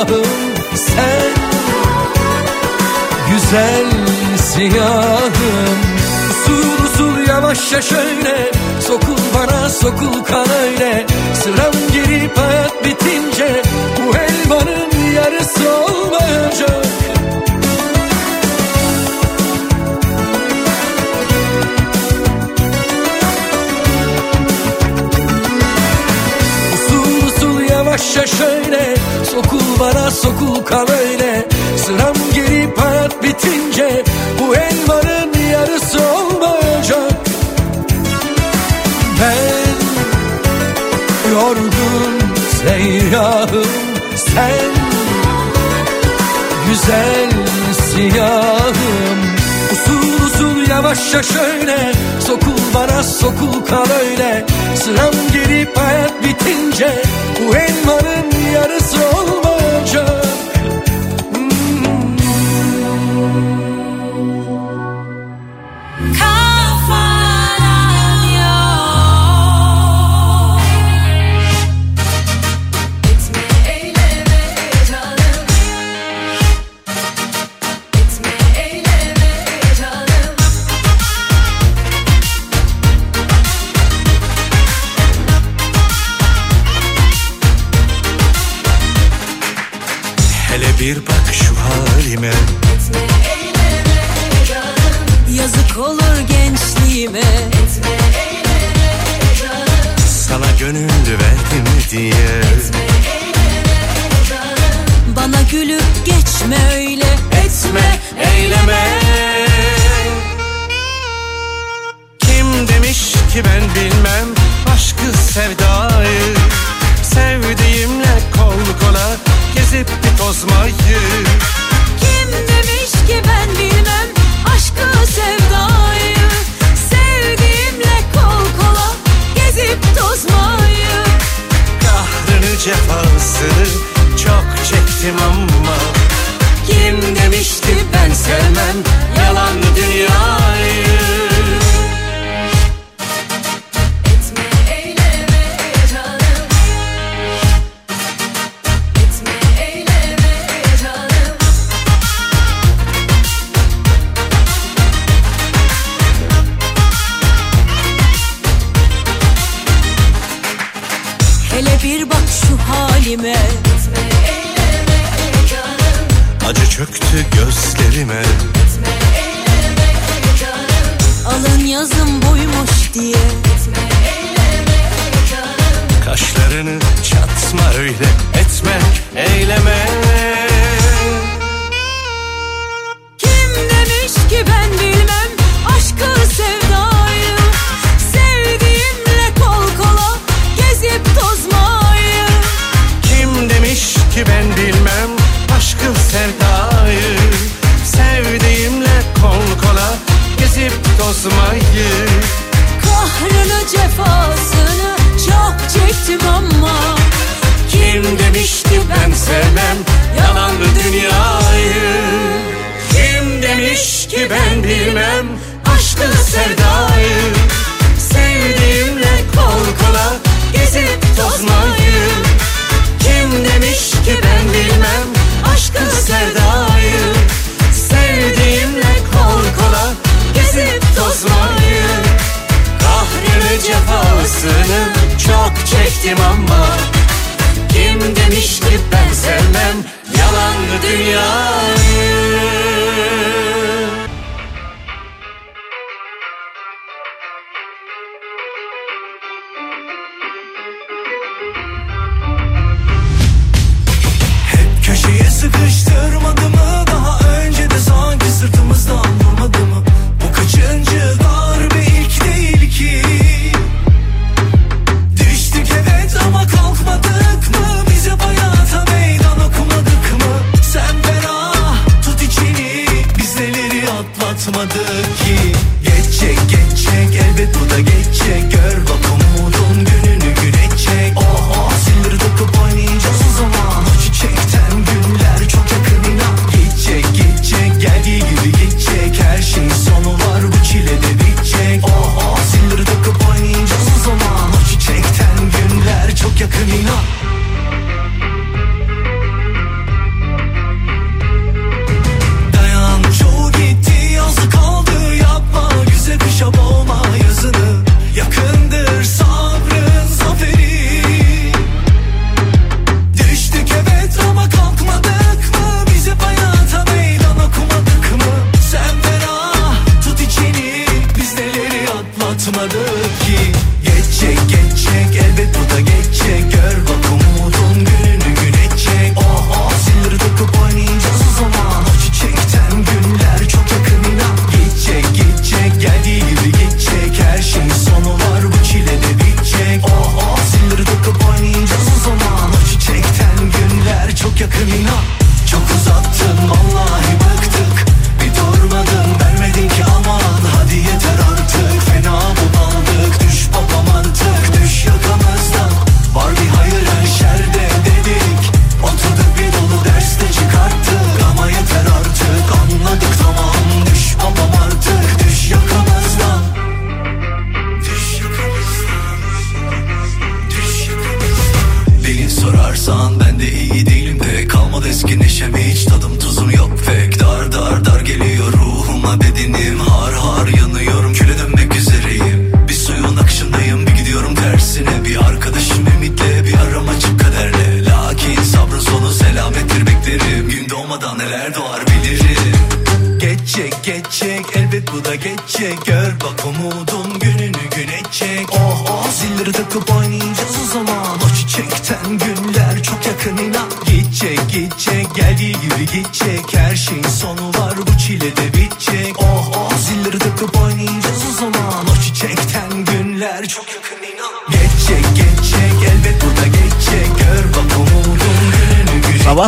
[0.00, 0.26] seyyahım
[0.74, 1.32] Sen
[3.30, 3.86] güzel
[4.36, 5.78] siyahım.
[6.30, 11.06] Usul usul yavaşça şöyle Sokul bana sokul kal öyle.
[11.42, 13.62] Sıram gelip hayat bitince
[13.96, 16.89] Bu elmanın yarısı olmayacak
[28.16, 28.94] yavaşça şöyle
[29.30, 31.48] Sokul bana sokul kal öyle.
[31.76, 34.04] Sıram gelip hayat bitince
[34.38, 37.12] Bu elmanın yarısı olmayacak.
[39.20, 39.74] Ben
[41.32, 42.20] yorgun
[42.62, 43.70] seyyahım
[44.16, 44.70] Sen
[46.68, 47.30] güzel
[47.94, 49.18] siyahım.
[49.72, 54.46] Usul usul yavaşça şöyle Sokul bana sokul kal öyle.
[54.76, 57.02] Sıram gelip hayat bitince
[57.40, 60.29] Bu elmanın yarısı olmayacak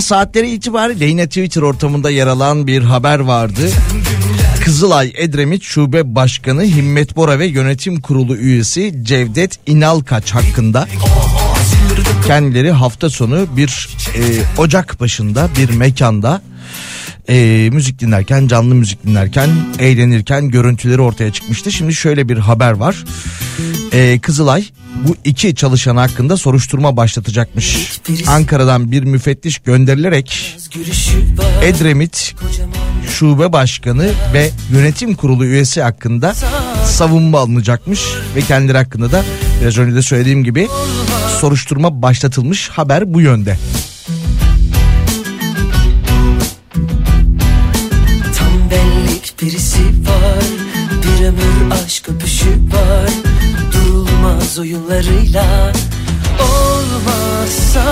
[0.02, 3.70] saatleri itibariyle yine Twitter ortamında yer alan bir haber vardı.
[4.64, 10.88] Kızılay Edremit Şube Başkanı Himmet Bora ve Yönetim Kurulu üyesi Cevdet İnalkaç hakkında
[12.26, 14.20] kendileri hafta sonu bir e,
[14.58, 16.42] ocak başında bir mekanda
[17.28, 21.72] e, müzik dinlerken canlı müzik dinlerken eğlenirken görüntüleri ortaya çıkmıştı.
[21.72, 23.04] Şimdi şöyle bir haber var.
[23.92, 24.64] E, Kızılay
[24.94, 28.00] bu iki çalışan hakkında soruşturma başlatacakmış.
[28.26, 30.56] Ankara'dan bir müfettiş gönderilerek
[31.62, 32.34] Edremit
[33.10, 36.34] Şube Başkanı ve Yönetim Kurulu üyesi hakkında
[36.86, 38.00] savunma alınacakmış
[38.36, 39.24] ve kendileri hakkında da
[39.60, 40.68] biraz önce de söylediğim gibi
[41.40, 43.58] soruşturma başlatılmış haber bu yönde.
[48.38, 50.44] Tam benlik birisi var,
[51.02, 53.31] bir ömür aşk öpüşü var
[54.22, 55.72] olmaz oyunlarıyla
[56.40, 57.84] Olmazsa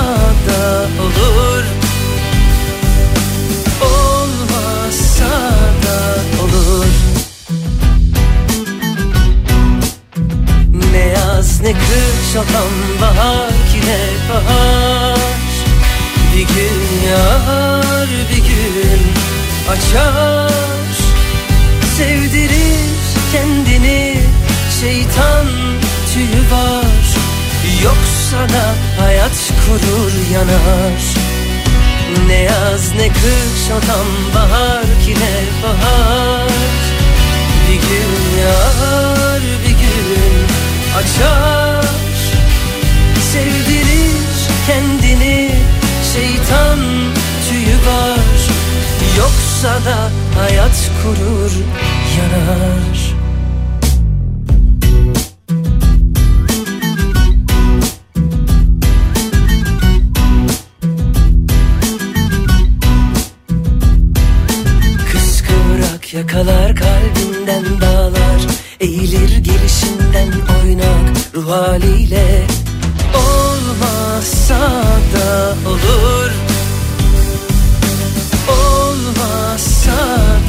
[0.48, 1.64] da olur.
[3.82, 5.30] Olmazsa
[5.86, 6.84] da olur.
[10.92, 15.18] Ne yaz ne kış olan bahar ki ne bahar.
[16.36, 19.02] Bir gün yağar bir gün
[19.70, 20.50] açar.
[21.96, 22.90] Sevdirir
[23.32, 24.16] kendini
[24.80, 25.46] şeytan
[26.10, 26.84] gerçeği var.
[27.84, 27.98] Yok
[28.30, 31.02] sana hayat kurur yanar.
[32.26, 36.50] Ne yaz ne kış adam bahar ki ne bahar.
[37.68, 40.46] Bir gün yağar bir gün
[40.96, 41.84] açar.
[43.32, 44.20] Sevdirir
[44.66, 45.50] kendini
[46.12, 46.78] şeytan
[47.48, 48.40] tüyü var.
[49.18, 51.52] Yoksa da hayat kurur
[52.18, 53.09] yanar.
[66.12, 68.40] Yakalar kalbinden dağlar
[68.80, 70.32] Eğilir gelişinden
[70.62, 72.46] oynak ruh haliyle.
[73.14, 74.58] Olmazsa
[75.14, 76.30] da olur.
[78.48, 79.96] Olmazsa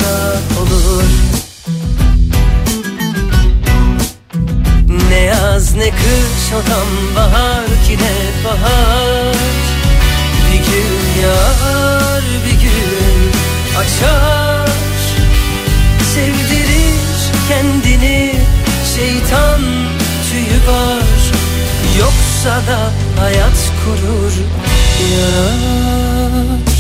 [0.04, 1.04] da olur.
[5.10, 7.81] Ne yaz ne kış olan bahar
[22.46, 24.34] Da hayat kurur
[25.14, 26.71] yanar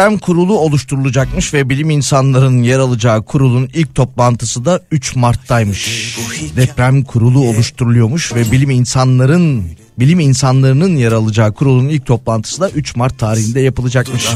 [0.00, 6.16] Deprem kurulu oluşturulacakmış ve bilim insanlarının yer alacağı kurulun ilk toplantısı da 3 Mart'taymış.
[6.56, 9.64] Deprem kurulu oluşturuluyormuş ve bilim insanların
[9.98, 14.28] bilim insanlarının yer alacağı kurulun ilk toplantısı da 3 Mart tarihinde yapılacakmış.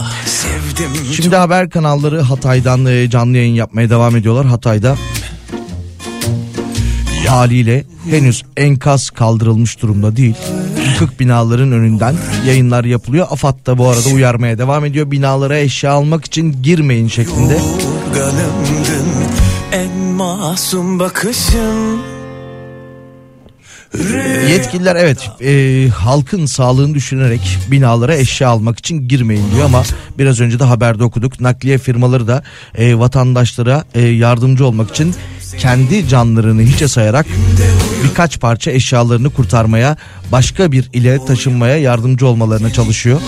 [1.13, 4.47] Şimdi haber kanalları Hatay'dan e, canlı yayın yapmaya devam ediyorlar.
[4.47, 4.97] Hatay'da
[7.29, 10.37] haliyle henüz enkaz kaldırılmış durumda değil.
[10.95, 12.15] Yıkık binaların önünden
[12.47, 13.27] yayınlar yapılıyor.
[13.31, 15.11] AFAD da bu arada uyarmaya devam ediyor.
[15.11, 17.53] Binalara eşya almak için girmeyin şeklinde.
[17.53, 19.09] Yorganımdın
[19.73, 22.01] en masum bakışın
[24.49, 29.83] Yetkililer evet e, halkın sağlığını düşünerek binalara eşya almak için girmeyin diyor ama
[30.19, 31.41] biraz önce de haberde okuduk.
[31.41, 32.43] Nakliye firmaları da
[32.75, 35.15] e, vatandaşlara e, yardımcı olmak için
[35.59, 37.27] kendi canlarını hiçe sayarak
[38.05, 39.97] birkaç parça eşyalarını kurtarmaya
[40.33, 43.21] başka bir ile taşınmaya yardımcı olmalarına çalışıyor.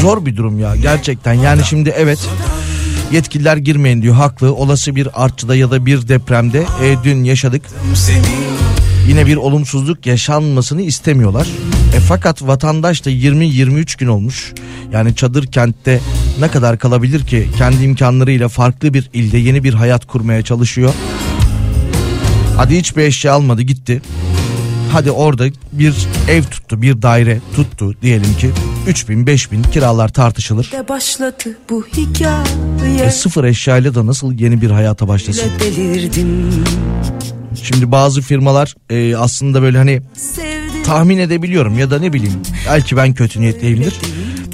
[0.00, 1.34] Zor bir durum ya gerçekten.
[1.34, 2.18] Yani şimdi evet
[3.12, 4.54] yetkililer girmeyin diyor haklı.
[4.54, 7.62] Olası bir artçıda ya da bir depremde e, dün yaşadık.
[9.08, 11.46] Yine bir olumsuzluk yaşanmasını istemiyorlar.
[11.96, 14.52] E fakat vatandaş da 20-23 gün olmuş.
[14.92, 16.00] Yani çadır kentte
[16.40, 20.94] ne kadar kalabilir ki kendi imkanlarıyla farklı bir ilde yeni bir hayat kurmaya çalışıyor.
[22.56, 24.02] Hadi hiçbir eşya almadı gitti.
[24.92, 25.94] Hadi orada bir
[26.28, 28.50] ev tuttu bir daire tuttu diyelim ki
[28.86, 30.70] 3000 5000 kiralar tartışılır.
[30.72, 35.50] De başladı bu hikaye E sıfır eşyayla da nasıl yeni bir hayata başlasın?
[37.62, 40.02] Şimdi bazı firmalar e, aslında böyle hani
[40.86, 43.94] tahmin edebiliyorum ya da ne bileyim belki ben kötü niyetliyimdir.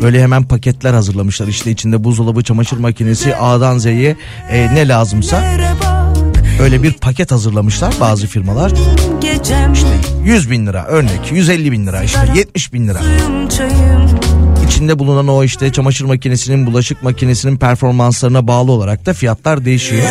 [0.02, 4.16] Böyle hemen paketler hazırlamışlar işte içinde buzdolabı, çamaşır makinesi A'dan Z'ye
[4.50, 5.44] e, ne lazımsa
[6.62, 8.72] öyle bir paket hazırlamışlar bazı firmalar.
[9.20, 9.72] gecem
[10.24, 13.00] 100 bin lira örnek 150 bin lira işte 70 bin lira.
[14.66, 20.02] İçinde bulunan o işte çamaşır makinesinin bulaşık makinesinin performanslarına bağlı olarak da fiyatlar değişiyor.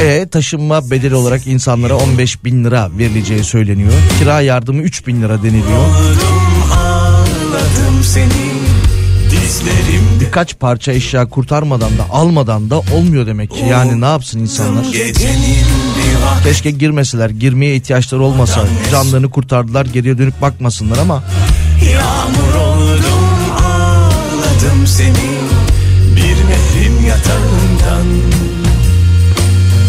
[0.00, 3.92] E taşınma bedeli olarak insanlara 15 bin lira verileceği söyleniyor.
[4.18, 5.86] Kira yardımı 3 bin lira deniliyor.
[8.06, 8.26] Seni.
[9.30, 13.64] Dizlerimde Birkaç parça eşya kurtarmadan da almadan da olmuyor demek ki.
[13.70, 14.84] Yani ne yapsın insanlar?
[16.42, 21.24] Keşke girmeseler, girmeye ihtiyaçları olmasa, canlarını kurtardılar, geriye dönüp bakmasınlar ama
[21.92, 23.24] Yağmur oldum
[23.64, 25.26] ağladım seni.
[26.16, 28.06] Bir nehrin yatağından.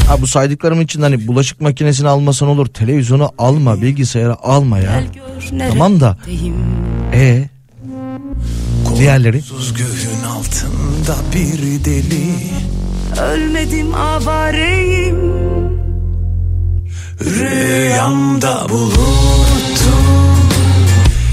[0.07, 5.03] Ha bu saydıklarım için hani bulaşık makinesini almasan olur, televizyonu alma, bilgisayarı alma ya.
[5.69, 6.17] Tamam da
[7.13, 7.49] e
[8.99, 9.41] diğerleri?
[9.77, 12.33] Göğün altında bir deli.
[13.21, 15.17] Ölmedim avareyim.
[17.21, 20.05] Rüyamda buluttum.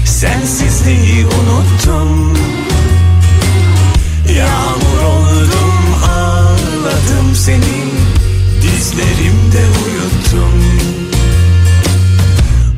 [0.05, 2.37] Sensizliği unuttum.
[4.37, 5.75] Yağmur oldum
[6.09, 7.85] ağladım seni.
[8.61, 10.53] Dizlerimde uyuttum.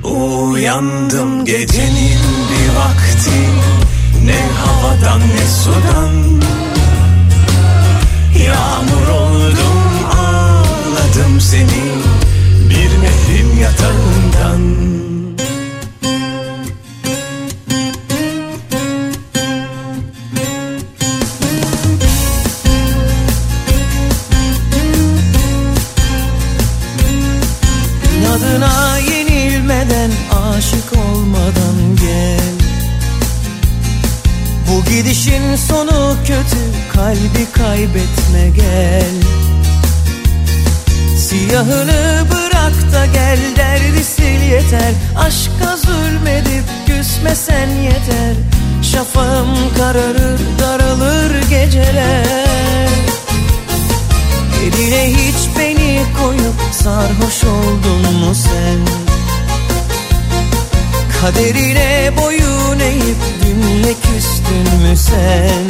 [0.03, 2.19] Uyandım gecenin
[2.49, 3.76] bir vakti
[5.67, 6.41] sudan.
[8.45, 11.83] Yağmur oldum ağladım seni.
[12.69, 14.87] Bir nehrin yatağından.
[30.57, 32.56] Aşık olmadan gel
[34.77, 36.61] Bu gidişin sonu kötü
[36.93, 39.13] kalbi kaybetme gel.
[41.17, 44.93] Siyahını bırak da gel derdi sil yeter.
[45.17, 48.35] Aşka zulmedip küsmesen yeter.
[48.81, 52.89] Şafağım kararır daralır geceler.
[54.63, 59.06] Eline hiç beni koyup sarhoş oldun mu sen?
[61.21, 65.67] Kaderine boyun eğip dünle küstün mü sen?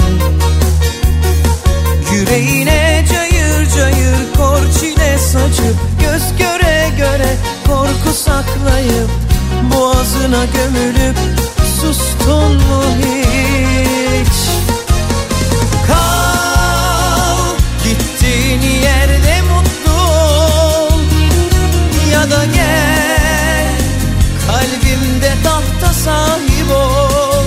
[2.14, 7.36] Yüreğine cayır cayır kor çile saçıp Göz göre göre
[7.68, 9.10] korku saklayıp
[9.74, 11.18] Boğazına gömülüp
[11.82, 14.47] sustun mu hiç?
[26.08, 27.44] Sahip ol.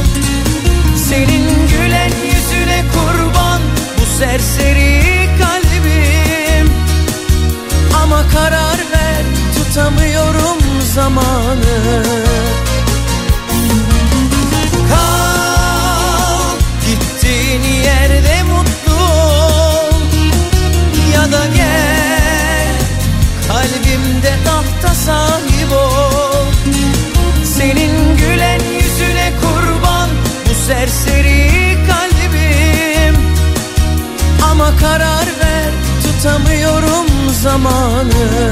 [1.08, 3.60] Senin gülen yüzüne kurban
[3.96, 6.66] bu serseri kalbim.
[8.02, 10.58] Ama karar ver tutamıyorum
[10.94, 12.04] zamanı.
[14.90, 16.56] Kal
[16.86, 19.02] gittiğin yerde mutlu
[21.14, 22.74] Ya da gel
[23.48, 26.09] kalbimde tahta sahip ol
[30.70, 33.14] serseri kalbim.
[34.50, 37.06] Ama karar ver tutamıyorum
[37.42, 38.50] zamanı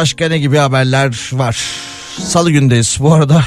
[0.00, 1.56] başka ne gibi haberler var.
[2.18, 2.96] Salı gündeyiz.
[3.00, 3.42] Bu arada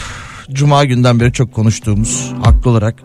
[0.51, 2.95] Cuma günden beri çok konuştuğumuz, haklı olarak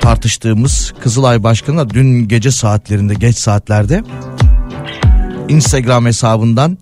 [0.00, 4.02] tartıştığımız Kızılay Başkanı da dün gece saatlerinde, geç saatlerde
[5.48, 6.78] Instagram hesabından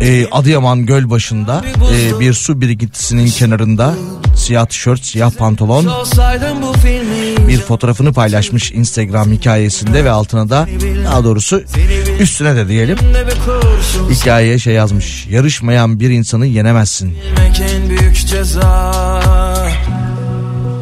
[0.00, 3.94] e, Adıyaman Gölbaşı'nda e, bir su birikintisinin kenarında
[4.36, 5.86] siyah tişört, siyah pantolon
[7.48, 10.66] bir fotoğrafını paylaşmış Instagram hikayesinde ve altına da
[11.04, 11.62] daha doğrusu
[12.20, 12.98] üstüne de diyelim
[14.10, 15.26] hikayeye şey yazmış.
[15.26, 17.18] Yarışmayan bir insanı yenemezsin.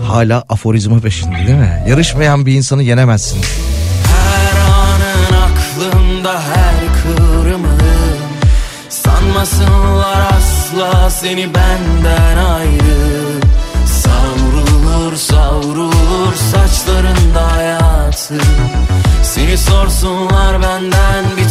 [0.05, 1.85] Hala aforizma peşinde değil mi?
[1.89, 3.41] Yarışmayan bir insanı yenemezsin.
[4.05, 7.79] Her anın aklımda her kıvrımı
[8.89, 13.41] Sanmasınlar asla seni benden ayrı
[13.87, 18.39] Savrulur savrulur saçlarında hayatı
[19.23, 21.25] Seni sorsunlar benden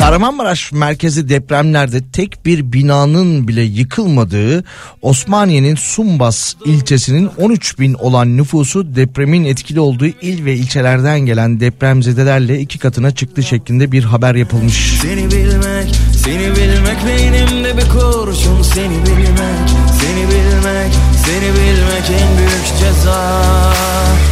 [0.00, 4.64] Kahramanmaraş merkezi depremlerde tek bir binanın bile yıkılmadığı
[5.02, 12.60] Osmaniye'nin Sumbas ilçesinin 13 bin olan nüfusu depremin etkili olduğu il ve ilçelerden gelen depremzedelerle
[12.60, 14.98] iki katına çıktı şeklinde bir haber yapılmış.
[15.02, 19.68] Seni bilmek, seni bilmek beynimde bir kurşun Seni bilmek,
[20.00, 20.92] seni bilmek,
[21.26, 23.42] seni bilmek en büyük ceza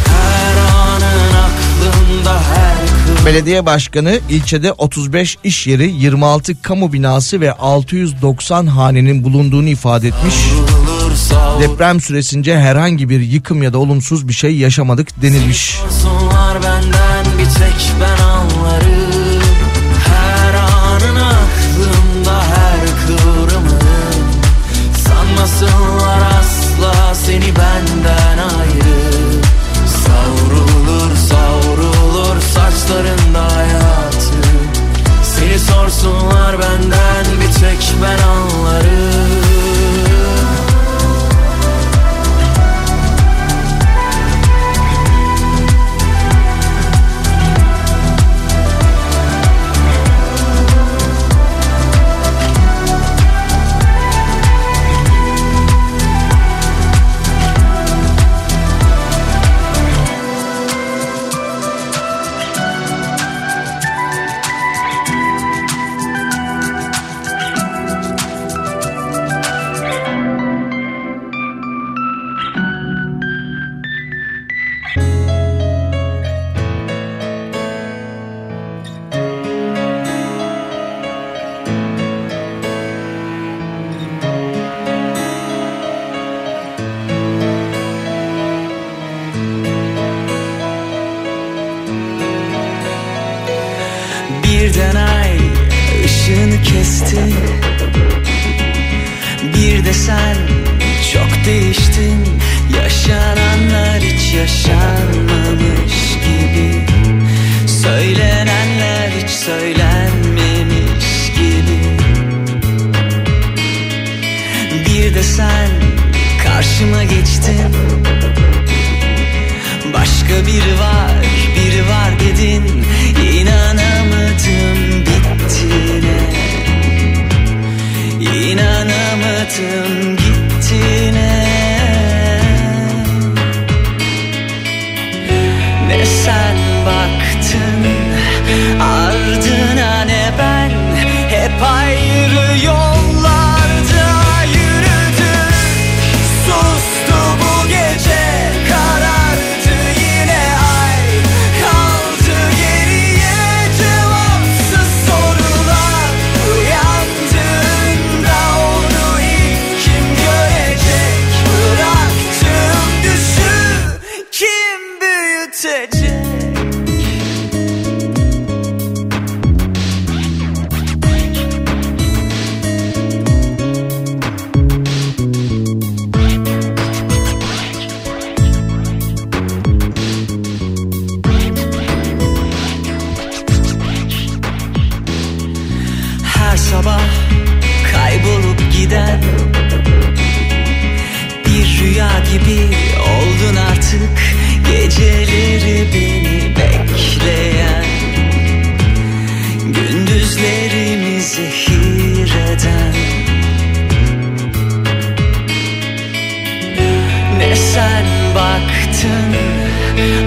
[0.05, 2.68] Her anın aklımda her
[3.25, 10.35] Belediye başkanı ilçede 35 iş yeri, 26 kamu binası ve 690 hanenin bulunduğunu ifade etmiş.
[11.59, 15.79] Deprem süresince herhangi bir yıkım ya da olumsuz bir şey yaşamadık denilmiş.
[16.63, 18.18] Benden bir tek ben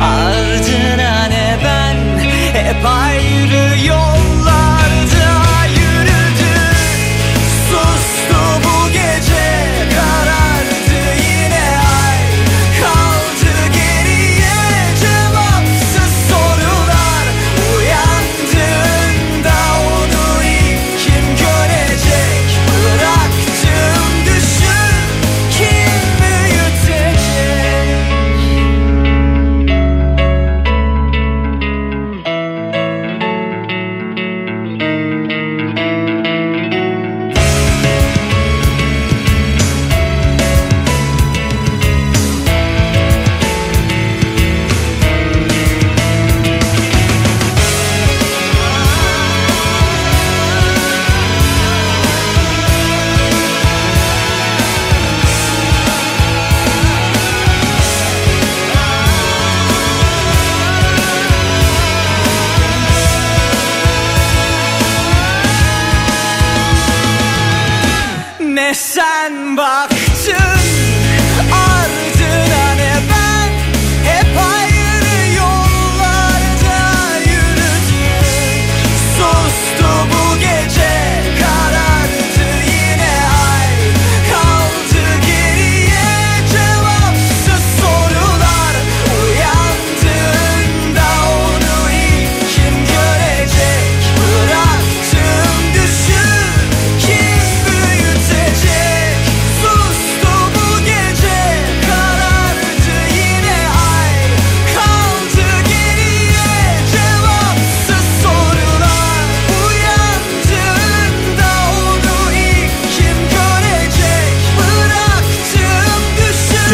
[0.02, 2.18] ardına ne ben?
[2.52, 4.21] Hep ayrı yollarda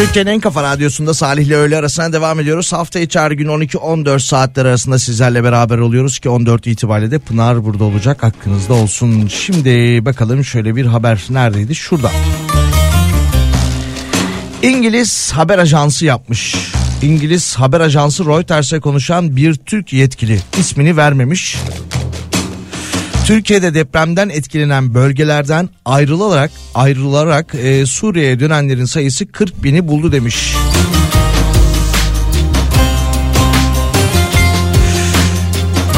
[0.09, 2.73] Türkiye'nin en kafa radyosunda Salih ile öğle arasına devam ediyoruz.
[2.73, 7.65] Hafta içi her gün 12-14 saatler arasında sizlerle beraber oluyoruz ki 14 itibariyle de Pınar
[7.65, 9.27] burada olacak hakkınızda olsun.
[9.27, 9.69] Şimdi
[10.05, 11.75] bakalım şöyle bir haber neredeydi?
[11.75, 12.11] Şurada.
[14.61, 16.55] İngiliz haber ajansı yapmış.
[17.01, 21.57] İngiliz haber ajansı Reuters'e konuşan bir Türk yetkili ismini vermemiş.
[23.29, 30.55] Türkiye'de depremden etkilenen bölgelerden ayrılarak ayrılarak e, Suriye'ye dönenlerin sayısı 40 bini buldu demiş.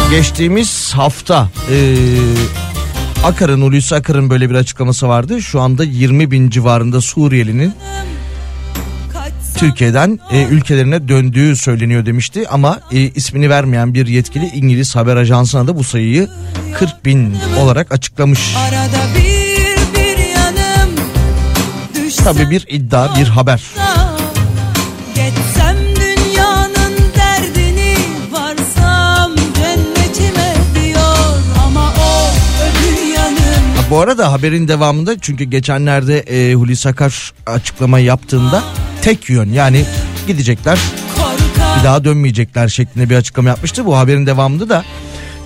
[0.10, 1.95] Geçtiğimiz hafta e,
[3.24, 5.41] Akar'ın Hulusi Akar'ın böyle bir açıklaması vardı.
[5.41, 7.74] Şu anda 20 bin civarında Suriyelinin
[9.62, 15.68] Türkiye'den e, ülkelerine döndüğü söyleniyor demişti ama e, ismini vermeyen bir yetkili İngiliz haber ajansına
[15.68, 16.28] da bu sayıyı
[16.74, 18.56] 40 bin olarak açıklamış.
[22.24, 23.62] Tabii bir iddia bir haber.
[25.16, 25.92] Geçsem
[33.92, 38.64] Bu arada haberin devamında çünkü geçenlerde e, Hulusi Akar açıklama yaptığında
[39.02, 39.86] tek yön yani
[40.28, 40.80] gidecekler
[41.80, 43.86] bir daha dönmeyecekler şeklinde bir açıklama yapmıştı.
[43.86, 44.84] Bu haberin devamında da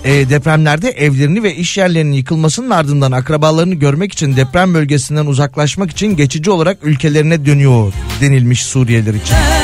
[0.04, 6.16] e, depremlerde evlerini ve iş yerlerinin yıkılmasının ardından akrabalarını görmek için deprem bölgesinden uzaklaşmak için
[6.16, 9.55] geçici olarak ülkelerine dönüyor denilmiş Suriyeliler için.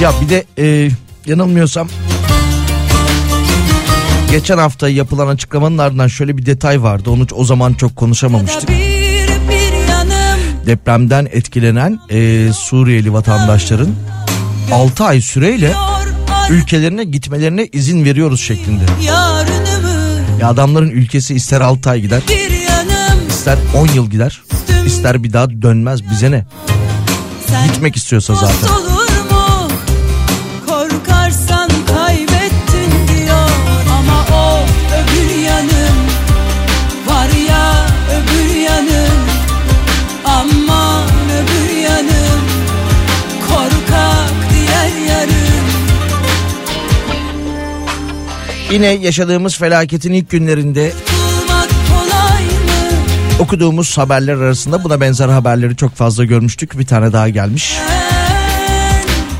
[0.00, 0.90] Ya bir de e,
[1.26, 1.88] yanılmıyorsam
[4.30, 7.10] geçen hafta yapılan açıklamanın ardından şöyle bir detay vardı.
[7.10, 8.68] Onu o zaman çok konuşamamıştık.
[10.66, 13.88] Depremden etkilenen e, Suriyeli vatandaşların
[14.72, 15.72] 6 ay süreyle
[16.50, 18.84] ülkelerine gitmelerine izin veriyoruz şeklinde.
[20.40, 22.22] Ya adamların ülkesi ister 6 ay gider,
[23.28, 24.42] ister 10 yıl gider,
[24.86, 26.44] ister bir daha dönmez bize ne?
[27.72, 28.93] Gitmek istiyorsa zaten.
[48.74, 50.92] Yine yaşadığımız felaketin ilk günlerinde
[53.38, 56.78] okuduğumuz haberler arasında buna benzer haberleri çok fazla görmüştük.
[56.78, 57.78] Bir tane daha gelmiş.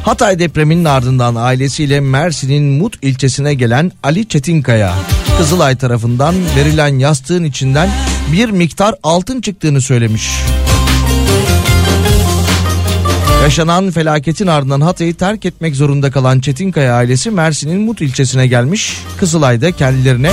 [0.02, 4.94] Hatay depreminin ardından ailesiyle Mersin'in Mut ilçesine gelen Ali Çetinkaya,
[5.39, 7.89] Kızılay tarafından verilen yastığın içinden
[8.32, 10.31] bir miktar altın çıktığını söylemiş.
[13.45, 18.97] Yaşanan felaketin ardından Hatay'ı terk etmek zorunda kalan Çetinkaya ailesi Mersin'in Mut ilçesine gelmiş.
[19.16, 20.31] Kızılay'da kendilerine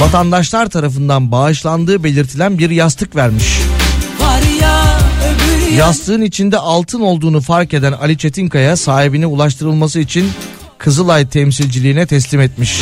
[0.00, 3.58] vatandaşlar tarafından bağışlandığı belirtilen bir yastık vermiş.
[5.76, 10.30] Yastığın içinde altın olduğunu fark eden Ali Çetinkaya sahibine ulaştırılması için
[10.78, 12.80] Kızılay temsilciliğine teslim etmiş.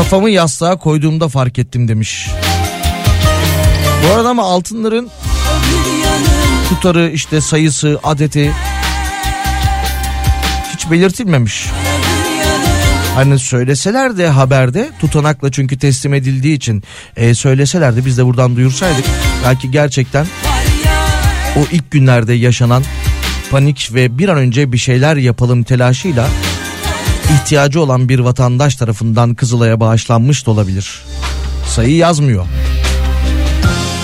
[0.00, 2.30] Kafamı yastığa koyduğumda fark ettim demiş.
[4.04, 5.10] Bu arada ama altınların
[6.68, 8.52] tutarı işte sayısı adeti
[10.72, 11.66] hiç belirtilmemiş.
[13.14, 16.82] Hani söyleseler de haberde tutanakla çünkü teslim edildiği için
[17.16, 19.04] e, söyleseler de biz de buradan duyursaydık
[19.44, 20.26] belki gerçekten
[21.56, 22.82] o ilk günlerde yaşanan
[23.50, 26.28] panik ve bir an önce bir şeyler yapalım telaşıyla
[27.34, 31.02] ihtiyacı olan bir vatandaş tarafından Kızılay'a bağışlanmış da olabilir.
[31.68, 32.46] Sayı yazmıyor.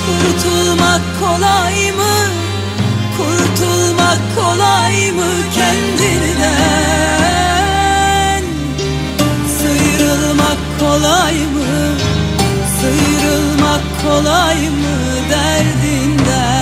[0.06, 2.16] Kurtulmak kolay mı?
[3.16, 6.76] Kurtulmak kolay mı kendinden
[9.58, 11.96] Sıyrılmak kolay mı
[12.80, 14.96] Sıyrılmak kolay mı
[15.30, 16.55] derdinden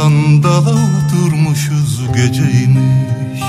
[0.00, 3.42] sandala oturmuşuz geceymiş.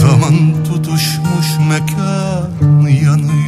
[0.00, 3.43] Zaman tutuşmuş mekan yanıyor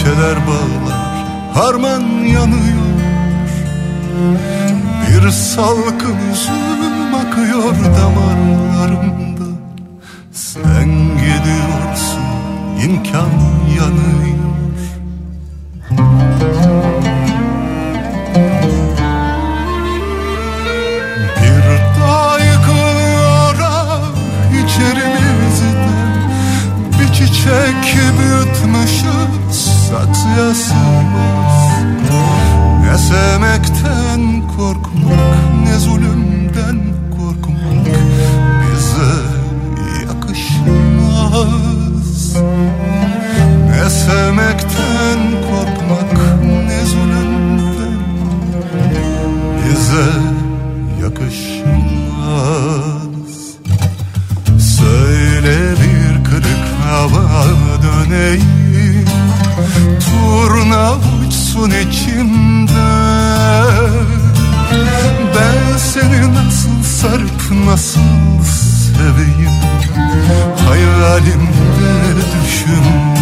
[0.00, 2.90] Bahçeler bağlar harman yanıyor.
[5.08, 9.44] Bir salkım üzüm akıyor damarlarımda.
[10.32, 12.22] Sen gidiyorsun
[12.84, 13.30] imkan
[13.78, 14.40] yanıyor.
[21.42, 24.00] Bir dağ yıkılıyor ah
[24.48, 25.88] içerimizde
[27.00, 29.39] Bir çiçek büyütmüşüz
[29.90, 31.56] saksıya sığmaz
[32.84, 34.22] Ne sevmekten
[34.56, 36.78] korkmak ne zulümden
[37.16, 37.86] korkmak
[38.62, 39.12] bize
[40.06, 41.50] yakışmaz.
[43.70, 46.12] Ne sevmekten korkmak
[46.66, 47.98] ne zulümden
[49.64, 50.10] bize
[51.02, 51.69] yakışmaz
[60.10, 62.90] Turna uçsun içimde.
[65.34, 68.00] Ben seni nasıl sarıp nasıl
[68.44, 69.50] seveyim?
[70.68, 72.14] Hayalimde
[72.44, 73.20] düşümde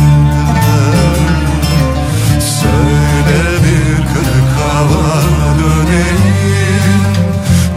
[2.61, 5.23] Söyle bir kırık hava
[5.59, 7.03] döneyim.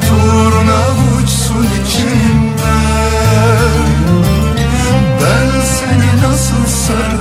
[0.08, 0.82] Turna
[1.18, 2.78] uçsun içimde.
[5.22, 7.21] Ben seni nasıl sarıp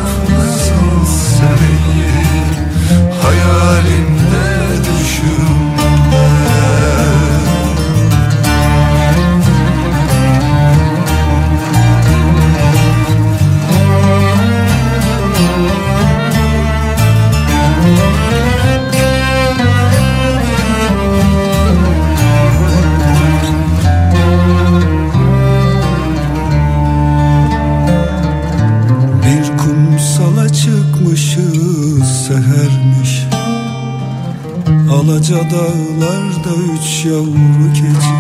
[37.05, 38.17] yavru keçi.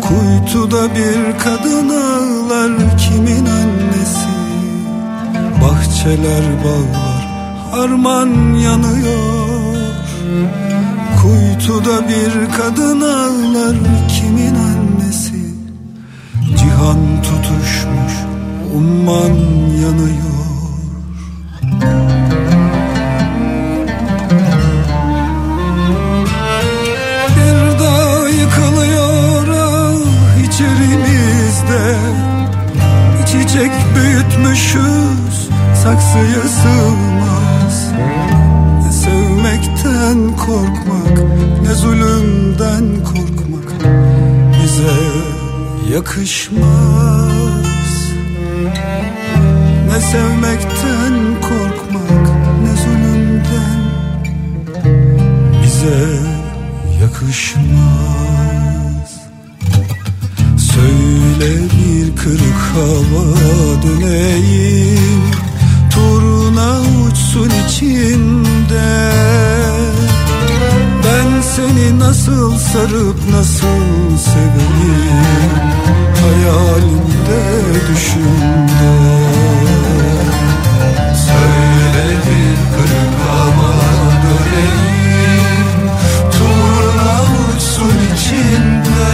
[0.00, 4.32] Kuytuda bir kadın ağlar kimin annesi?
[5.62, 7.22] Bahçeler bağlar
[7.70, 9.76] harman yanıyor.
[11.22, 13.76] Kuytuda bir kadın ağlar
[14.08, 15.42] kimin annesi?
[16.58, 18.12] Cihan tutuşmuş
[18.76, 19.34] umman
[19.82, 20.21] yanıyor
[46.22, 48.12] yakışmaz.
[49.86, 52.26] Ne sevmekten korkmak
[52.62, 53.80] ne zulümden
[55.62, 56.18] bize
[57.02, 57.62] yakışmaz.
[60.58, 63.24] Söyle bir kırık hava
[63.82, 65.22] döneyim
[65.90, 69.71] Turna uçsun içinde Ben
[71.56, 75.52] seni nasıl sarıp nasıl seveyim
[76.22, 77.42] Hayalimde
[77.88, 78.94] düşümde
[81.26, 83.72] Söyle bir kırık hava
[84.22, 85.90] döneyim.
[86.32, 89.12] Turna uçsun içinde.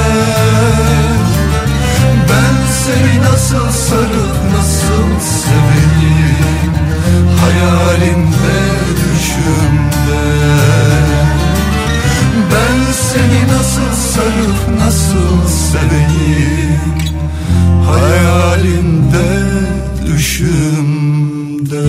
[2.29, 6.73] Ben seni nasıl sarıp nasıl seveyim
[7.41, 8.59] Hayalimde
[8.99, 10.78] düşümde
[12.93, 16.99] seni nasıl sarıp nasıl seveyim?
[17.87, 19.29] Hayalimde
[20.07, 21.83] düşümde.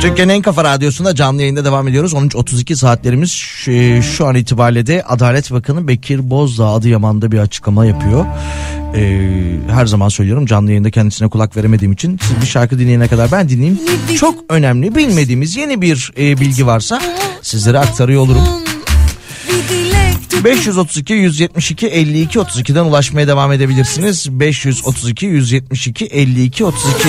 [0.00, 2.12] Türkiye'nin en kafa radyosunda canlı yayında devam ediyoruz.
[2.12, 3.30] 13.32 saatlerimiz
[4.02, 8.26] şu, an itibariyle de Adalet Bakanı Bekir Bozdağ Adıyaman'da bir açıklama yapıyor.
[8.94, 9.30] Ee,
[9.70, 13.48] her zaman söylüyorum canlı yayında kendisine kulak veremediğim için siz bir şarkı dinleyene kadar ben
[13.48, 13.80] dinleyeyim.
[14.16, 17.00] Çok önemli bilmediğimiz yeni bir e, bilgi varsa
[17.42, 18.42] sizlere aktarıyor olurum.
[20.44, 24.40] 532 172 52 32'den ulaşmaya devam edebilirsiniz.
[24.40, 27.08] 532 172 52 32.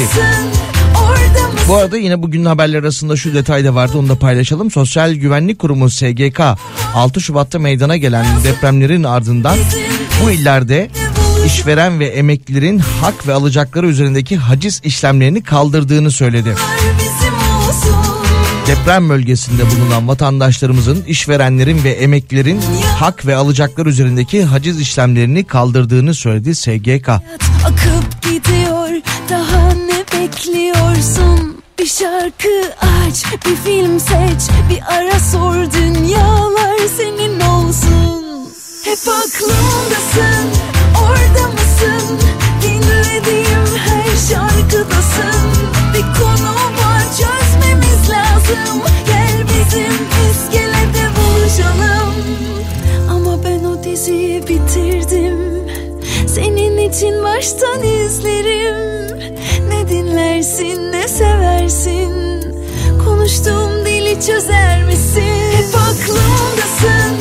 [1.72, 4.72] Bu arada yine bugün haberler arasında şu detay da vardı onu da paylaşalım.
[4.72, 6.42] Sosyal Güvenlik Kurumu SGK
[6.96, 9.58] 6 Şubat'ta meydana gelen depremlerin ardından
[10.24, 10.90] bu illerde
[11.46, 16.56] işveren ve emeklilerin hak ve alacakları üzerindeki haciz işlemlerini kaldırdığını söyledi.
[18.68, 22.62] Deprem bölgesinde bulunan vatandaşlarımızın, işverenlerin ve emeklilerin
[23.00, 27.10] hak ve alacakları üzerindeki haciz işlemlerini kaldırdığını söyledi SGK.
[27.66, 28.90] Akıp gidiyor
[29.30, 38.50] daha ne bekliyorsun Bir şarkı aç bir film seç Bir ara sor dünyalar senin olsun.
[38.86, 40.48] Hep aklımdasın
[41.04, 42.20] orada mısın?
[42.62, 45.52] Dinlediğim her şarkıdasın.
[45.94, 48.82] Bir konu var çözmemiz lazım.
[49.08, 49.94] Gel bizim
[50.32, 52.14] iskelede buluşalım.
[53.10, 55.62] Ama ben o diziyi bitirdim.
[56.28, 59.36] Senin için baştan izlerim
[59.72, 62.42] Ne dinlersin ne seversin?
[63.06, 65.52] Konuştuğum dili çözer misin?
[65.52, 67.16] Hep aklımdasın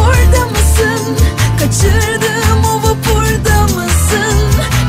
[0.00, 1.16] orada mısın?
[1.58, 4.36] Kaçırdığım o vapurda mısın?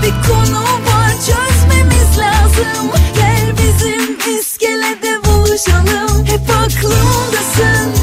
[0.03, 2.91] Bir konu var çözmemiz lazım.
[3.15, 6.25] Gel bizim iskelede buluşalım.
[6.25, 8.02] Hep aklımdasın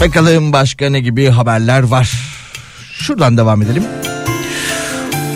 [0.00, 2.12] Bakalım başka ne gibi haberler var.
[2.92, 3.84] Şuradan devam edelim.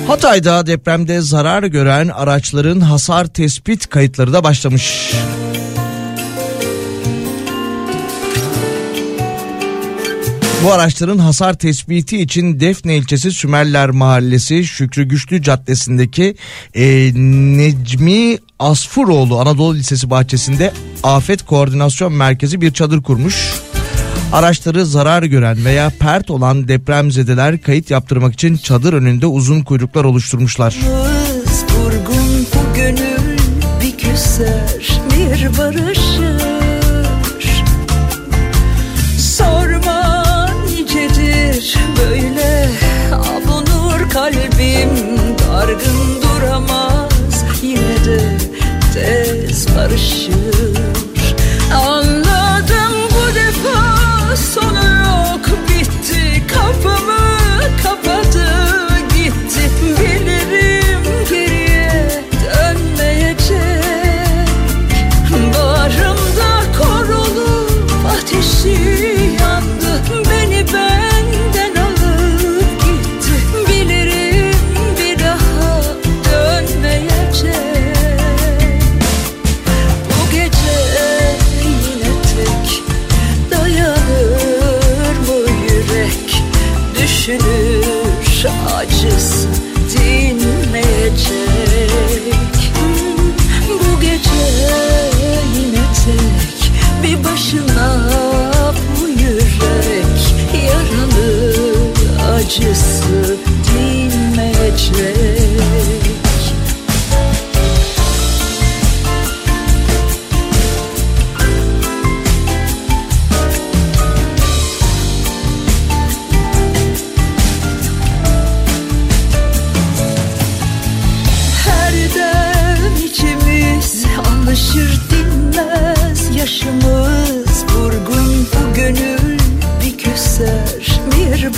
[0.07, 5.13] Hatay'da depremde zarar gören araçların hasar tespit kayıtları da başlamış.
[10.65, 16.37] Bu araçların hasar tespiti için Defne ilçesi Sümerler Mahallesi Şükrü Güçlü Caddesi'ndeki
[16.75, 17.13] e,
[17.59, 20.73] Necmi Asfuroğlu Anadolu Lisesi bahçesinde
[21.03, 23.53] Afet Koordinasyon Merkezi bir çadır kurmuş.
[24.33, 30.77] Araçları zarar gören veya pert olan depremzedeler kayıt yaptırmak için çadır önünde uzun kuyruklar oluşturmuşlar.
[31.85, 33.39] Vurgun bu gönül
[33.83, 36.43] bir küser bir barışır.
[39.19, 42.69] Sorma nicedir böyle
[43.13, 44.91] avunur kalbim
[45.39, 47.45] Dargın duramaz.
[47.63, 48.39] Yine de
[48.95, 50.74] tez barışır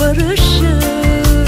[0.00, 1.46] barışır.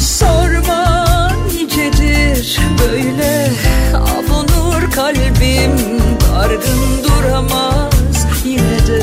[0.00, 3.50] Sorma nicedir böyle
[3.94, 8.26] avunur kalbim Dargın duramaz.
[8.44, 9.02] Yine de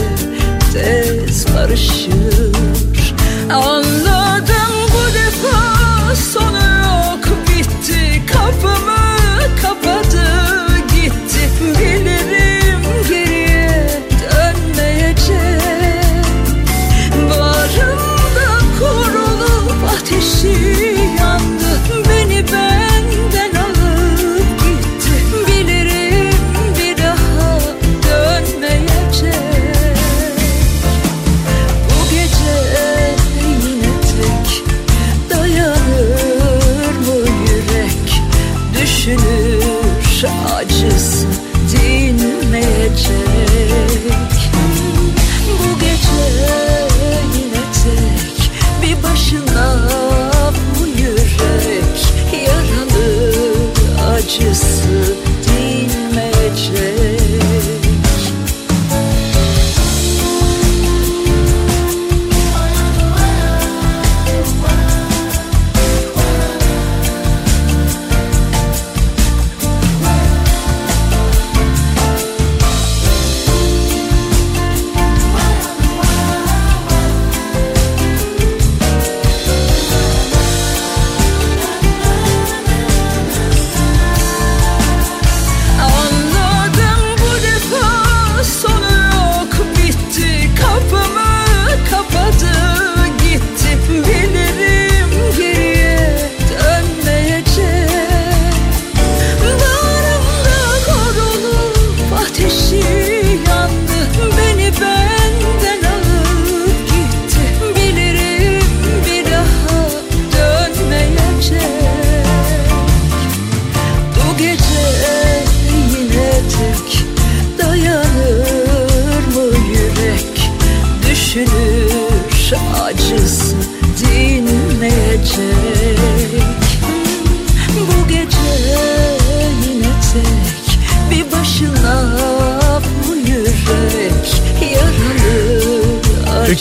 [0.73, 2.53] tez barışır.
[3.53, 3.82] Anladım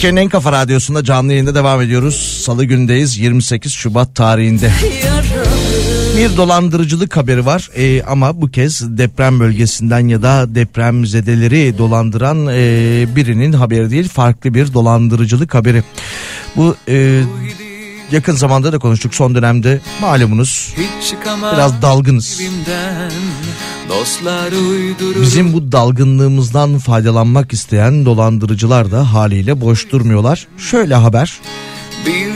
[0.03, 2.43] Türkiye'nin en kafa radyosunda canlı yayında devam ediyoruz.
[2.45, 4.73] Salı gündeyiz 28 Şubat tarihinde.
[6.17, 12.47] Bir dolandırıcılık haberi var Ee, ama bu kez deprem bölgesinden ya da deprem zedeleri dolandıran
[12.51, 15.83] e, birinin haberi değil farklı bir dolandırıcılık haberi.
[16.57, 17.23] Bu e,
[18.13, 20.75] yakın zamanda da konuştuk son dönemde malumunuz
[21.53, 22.41] biraz dalgınız.
[24.01, 30.47] Dostlar uydurur Bizim bu dalgınlığımızdan faydalanmak isteyen dolandırıcılar da haliyle boş durmuyorlar.
[30.59, 31.41] Şöyle haber.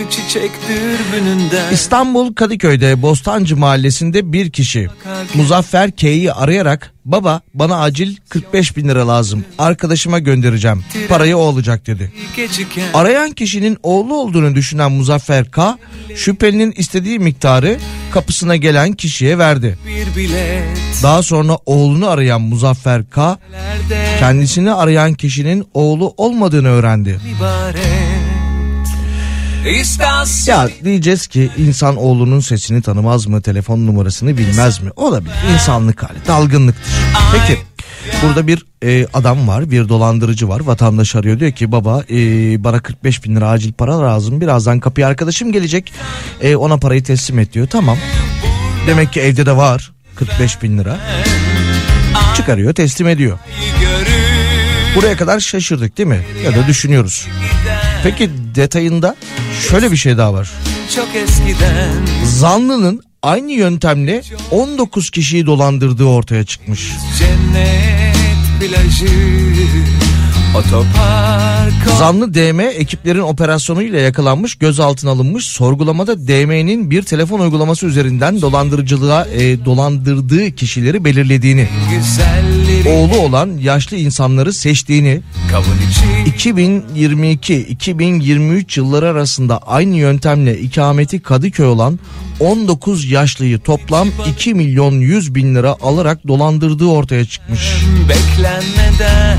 [0.06, 1.72] Bir çiçek dürbününden.
[1.72, 4.88] İstanbul Kadıköy'de Bostancı Mahallesi'nde bir kişi
[5.34, 9.44] Muzaffer K'yi arayarak baba bana acil 45 bin lira lazım.
[9.58, 10.84] Arkadaşıma göndereceğim.
[11.08, 12.12] Parayı o olacak dedi.
[12.94, 15.78] Arayan kişinin oğlu olduğunu düşünen Muzaffer K
[16.14, 17.78] şüphelinin istediği miktarı
[18.10, 19.78] kapısına gelen kişiye verdi.
[21.02, 23.38] Daha sonra oğlunu arayan Muzaffer K
[24.18, 27.20] kendisini arayan kişinin oğlu olmadığını öğrendi.
[29.70, 34.90] İstasyon Ya diyeceğiz ki insan oğlunun sesini tanımaz mı, telefon numarasını bilmez mi?
[34.96, 35.34] Olabilir.
[35.54, 36.94] İnsanlık hali, dalgınlıktır.
[37.32, 37.60] Peki
[38.22, 40.60] burada bir e, adam var, bir dolandırıcı var.
[40.60, 42.16] Vatandaş arıyor diyor ki baba e,
[42.64, 44.40] bana 45 bin lira acil para lazım.
[44.40, 45.92] Birazdan kapıya arkadaşım gelecek.
[46.40, 47.66] E, ona parayı teslim et diyor.
[47.66, 47.98] Tamam.
[48.86, 50.96] Demek ki evde de var 45 bin lira.
[52.36, 53.38] Çıkarıyor teslim ediyor.
[54.96, 56.20] Buraya kadar şaşırdık değil mi?
[56.44, 57.26] Ya da düşünüyoruz.
[58.10, 59.16] Peki detayında
[59.70, 60.50] şöyle bir şey daha var.
[60.94, 61.90] çok eskiden
[62.24, 66.92] Zanlının aynı yöntemle 19 kişiyi dolandırdığı ortaya çıkmış.
[67.18, 68.16] cennet
[68.60, 69.12] plajı
[70.56, 75.44] otopark Zanlı DM ekiplerin operasyonuyla yakalanmış, gözaltına alınmış.
[75.46, 83.96] Sorgulamada DM'nin bir telefon uygulaması üzerinden dolandırıcılığa e, dolandırdığı kişileri belirlediğini, güzelleri oğlu olan yaşlı
[83.96, 86.04] insanları seçtiğini, kavun içi
[86.50, 91.98] 2022-2023 yılları arasında aynı yöntemle ikameti Kadıköy olan
[92.40, 97.76] 19 yaşlıyı toplam 2 milyon 100 bin lira alarak dolandırdığı ortaya çıkmış.
[98.08, 99.38] beklenmeden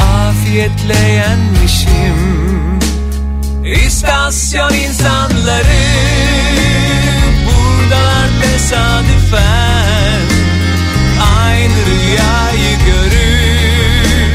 [0.00, 2.40] afiyetle yenmişim
[3.86, 5.80] İstasyon insanları
[7.46, 9.79] buradalar tesadüfen
[12.10, 14.30] rüyayı görür.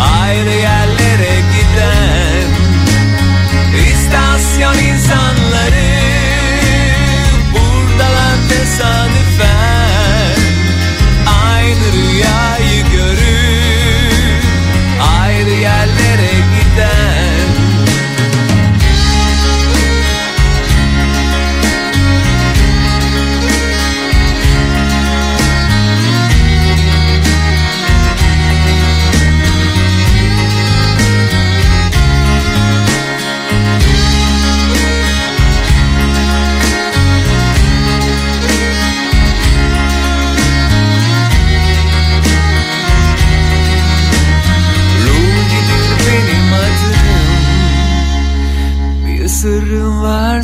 [0.00, 0.50] Ayrı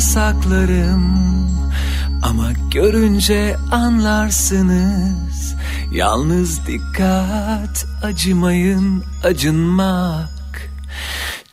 [0.03, 1.03] saklarım
[2.23, 5.55] Ama görünce anlarsınız.
[5.91, 10.69] Yalnız dikkat acımayın acınmak.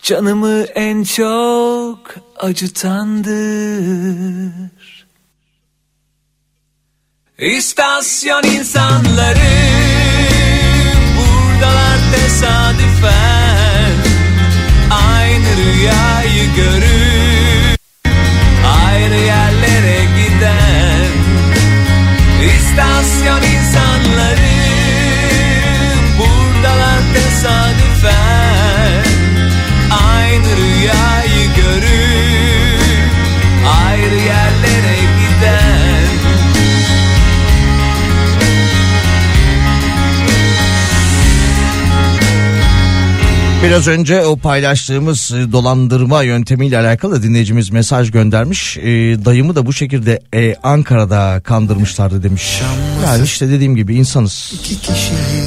[0.02, 1.98] Canımı en çok
[2.40, 3.30] acıtandır.
[7.38, 9.50] İstasyon insanları
[11.16, 13.94] buradalar tesadüfen.
[14.90, 16.99] Aynı rüyayı görür
[43.64, 48.76] Biraz önce o paylaştığımız e, dolandırma yöntemiyle alakalı dinleyicimiz mesaj göndermiş.
[48.76, 48.82] E,
[49.24, 52.62] dayımı da bu şekilde e, Ankara'da kandırmışlardı demiş.
[53.04, 54.52] Yani işte dediğim gibi insanız.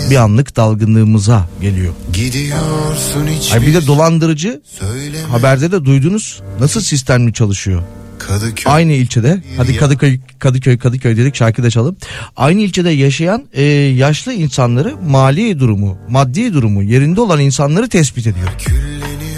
[0.09, 1.93] Bir anlık dalgınlığımıza geliyor.
[2.13, 7.81] Gidiyorsun hiç Ay bir de dolandırıcı söyleme haberde de duydunuz nasıl sistemli çalışıyor.
[8.19, 11.95] Kadıköy Aynı ilçede hadi Kadıköy Kadıköy Kadıköy dedik şarkı da çalalım.
[12.37, 18.47] Aynı ilçede yaşayan e, yaşlı insanları mali durumu, maddi durumu yerinde olan insanları tespit ediyor.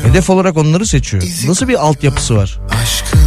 [0.03, 1.23] Hedef olarak onları seçiyor.
[1.47, 2.59] Nasıl bir altyapısı var?
[2.83, 3.19] aşkın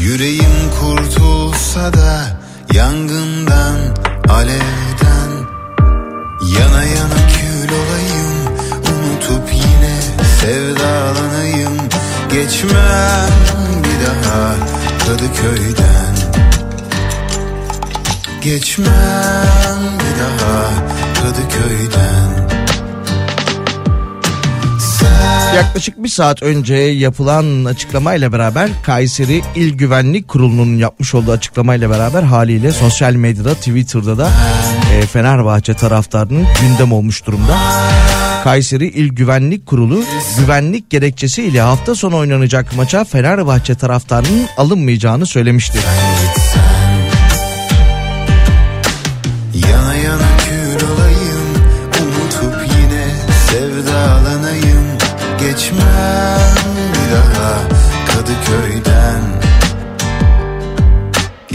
[0.00, 2.40] Yüreğim kurtulsa da
[2.74, 3.76] yangından
[4.28, 5.30] alevden
[6.58, 8.38] Yana yana kül olayım
[8.74, 10.00] unutup yine
[10.40, 11.78] sevdalanayım
[12.32, 13.87] Geçmem
[14.28, 14.54] daha
[14.98, 16.14] Kadıköy'den
[18.44, 20.70] Geçmem bir daha
[21.14, 22.48] Kadıköy'den
[25.56, 32.22] Yaklaşık bir saat önce yapılan açıklamayla beraber Kayseri İl Güvenlik Kurulu'nun yapmış olduğu açıklamayla beraber
[32.22, 34.30] haliyle sosyal medyada Twitter'da da
[34.94, 37.56] e, Fenerbahçe taraftarının gündem olmuş durumda.
[38.44, 40.04] Kayseri İl Güvenlik Kurulu
[40.38, 45.78] güvenlik gerekçesiyle hafta sonu oynanacak maça Fenerbahçe taraftarının alınmayacağını söylemişti.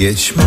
[0.03, 0.43] Geçmem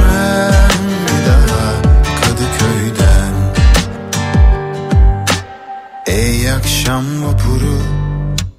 [6.46, 7.78] Ey akşam vapuru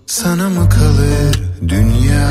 [0.08, 2.30] Sana mı kalır dünya?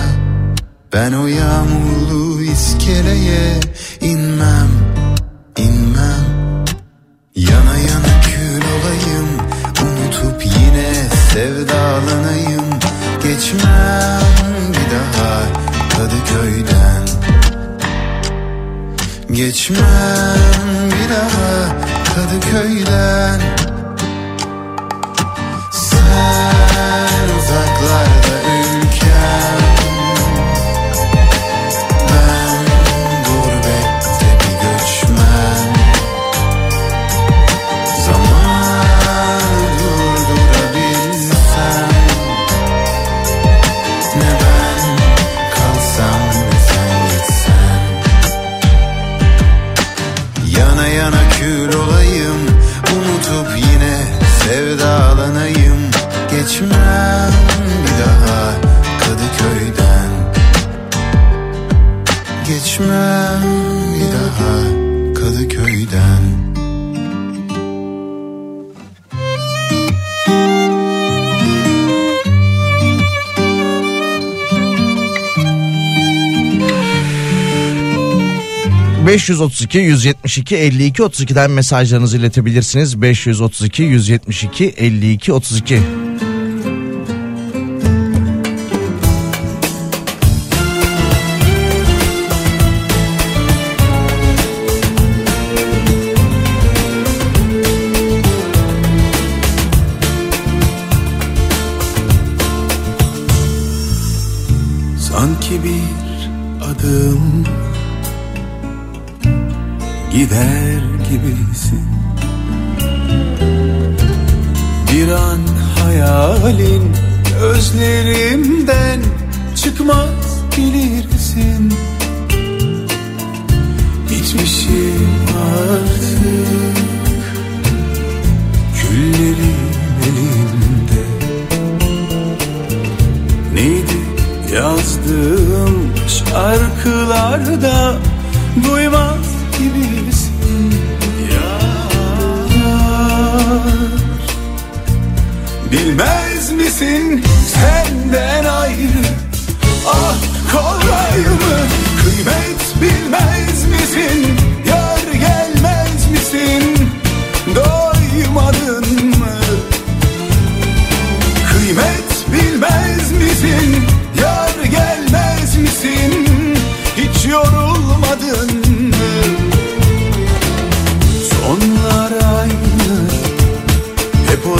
[0.92, 3.60] Ben o yağmurlu iskeleye
[4.00, 4.68] inmem
[5.56, 6.24] inmem.
[7.36, 9.28] Yana yana kül olayım
[9.82, 10.92] Unutup yine
[11.32, 12.64] sevdalanayım.
[13.22, 14.22] Geçmem
[14.68, 15.42] bir daha
[15.90, 17.06] Kadıköy'den.
[19.30, 20.38] Geçmem
[20.86, 21.68] bir daha
[22.14, 23.55] Kadıköy'den
[79.06, 83.02] ...532 172 52 32'den mesajlarınızı iletebilirsiniz.
[83.02, 85.80] 532 172 52 32.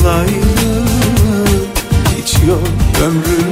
[0.07, 0.87] Hep olaylı
[2.19, 2.63] Hiç yok
[3.05, 3.46] ömrümüz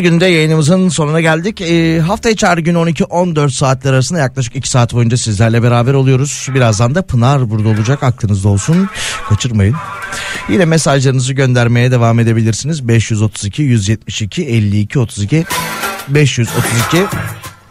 [0.00, 1.60] Salı günde yayınımızın sonuna geldik.
[1.60, 6.48] E, hafta içi gün 12-14 saatler arasında yaklaşık 2 saat boyunca sizlerle beraber oluyoruz.
[6.54, 8.88] Birazdan da Pınar burada olacak aklınızda olsun.
[9.28, 9.76] Kaçırmayın.
[10.48, 12.88] Yine mesajlarınızı göndermeye devam edebilirsiniz.
[12.88, 15.44] 532 172 52 32
[16.08, 17.04] 532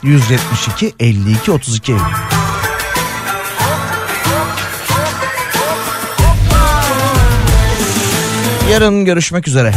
[0.04, 1.94] 172 52 32
[8.72, 9.74] Yarın görüşmek üzere.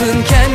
[0.00, 0.49] Hayatın kendi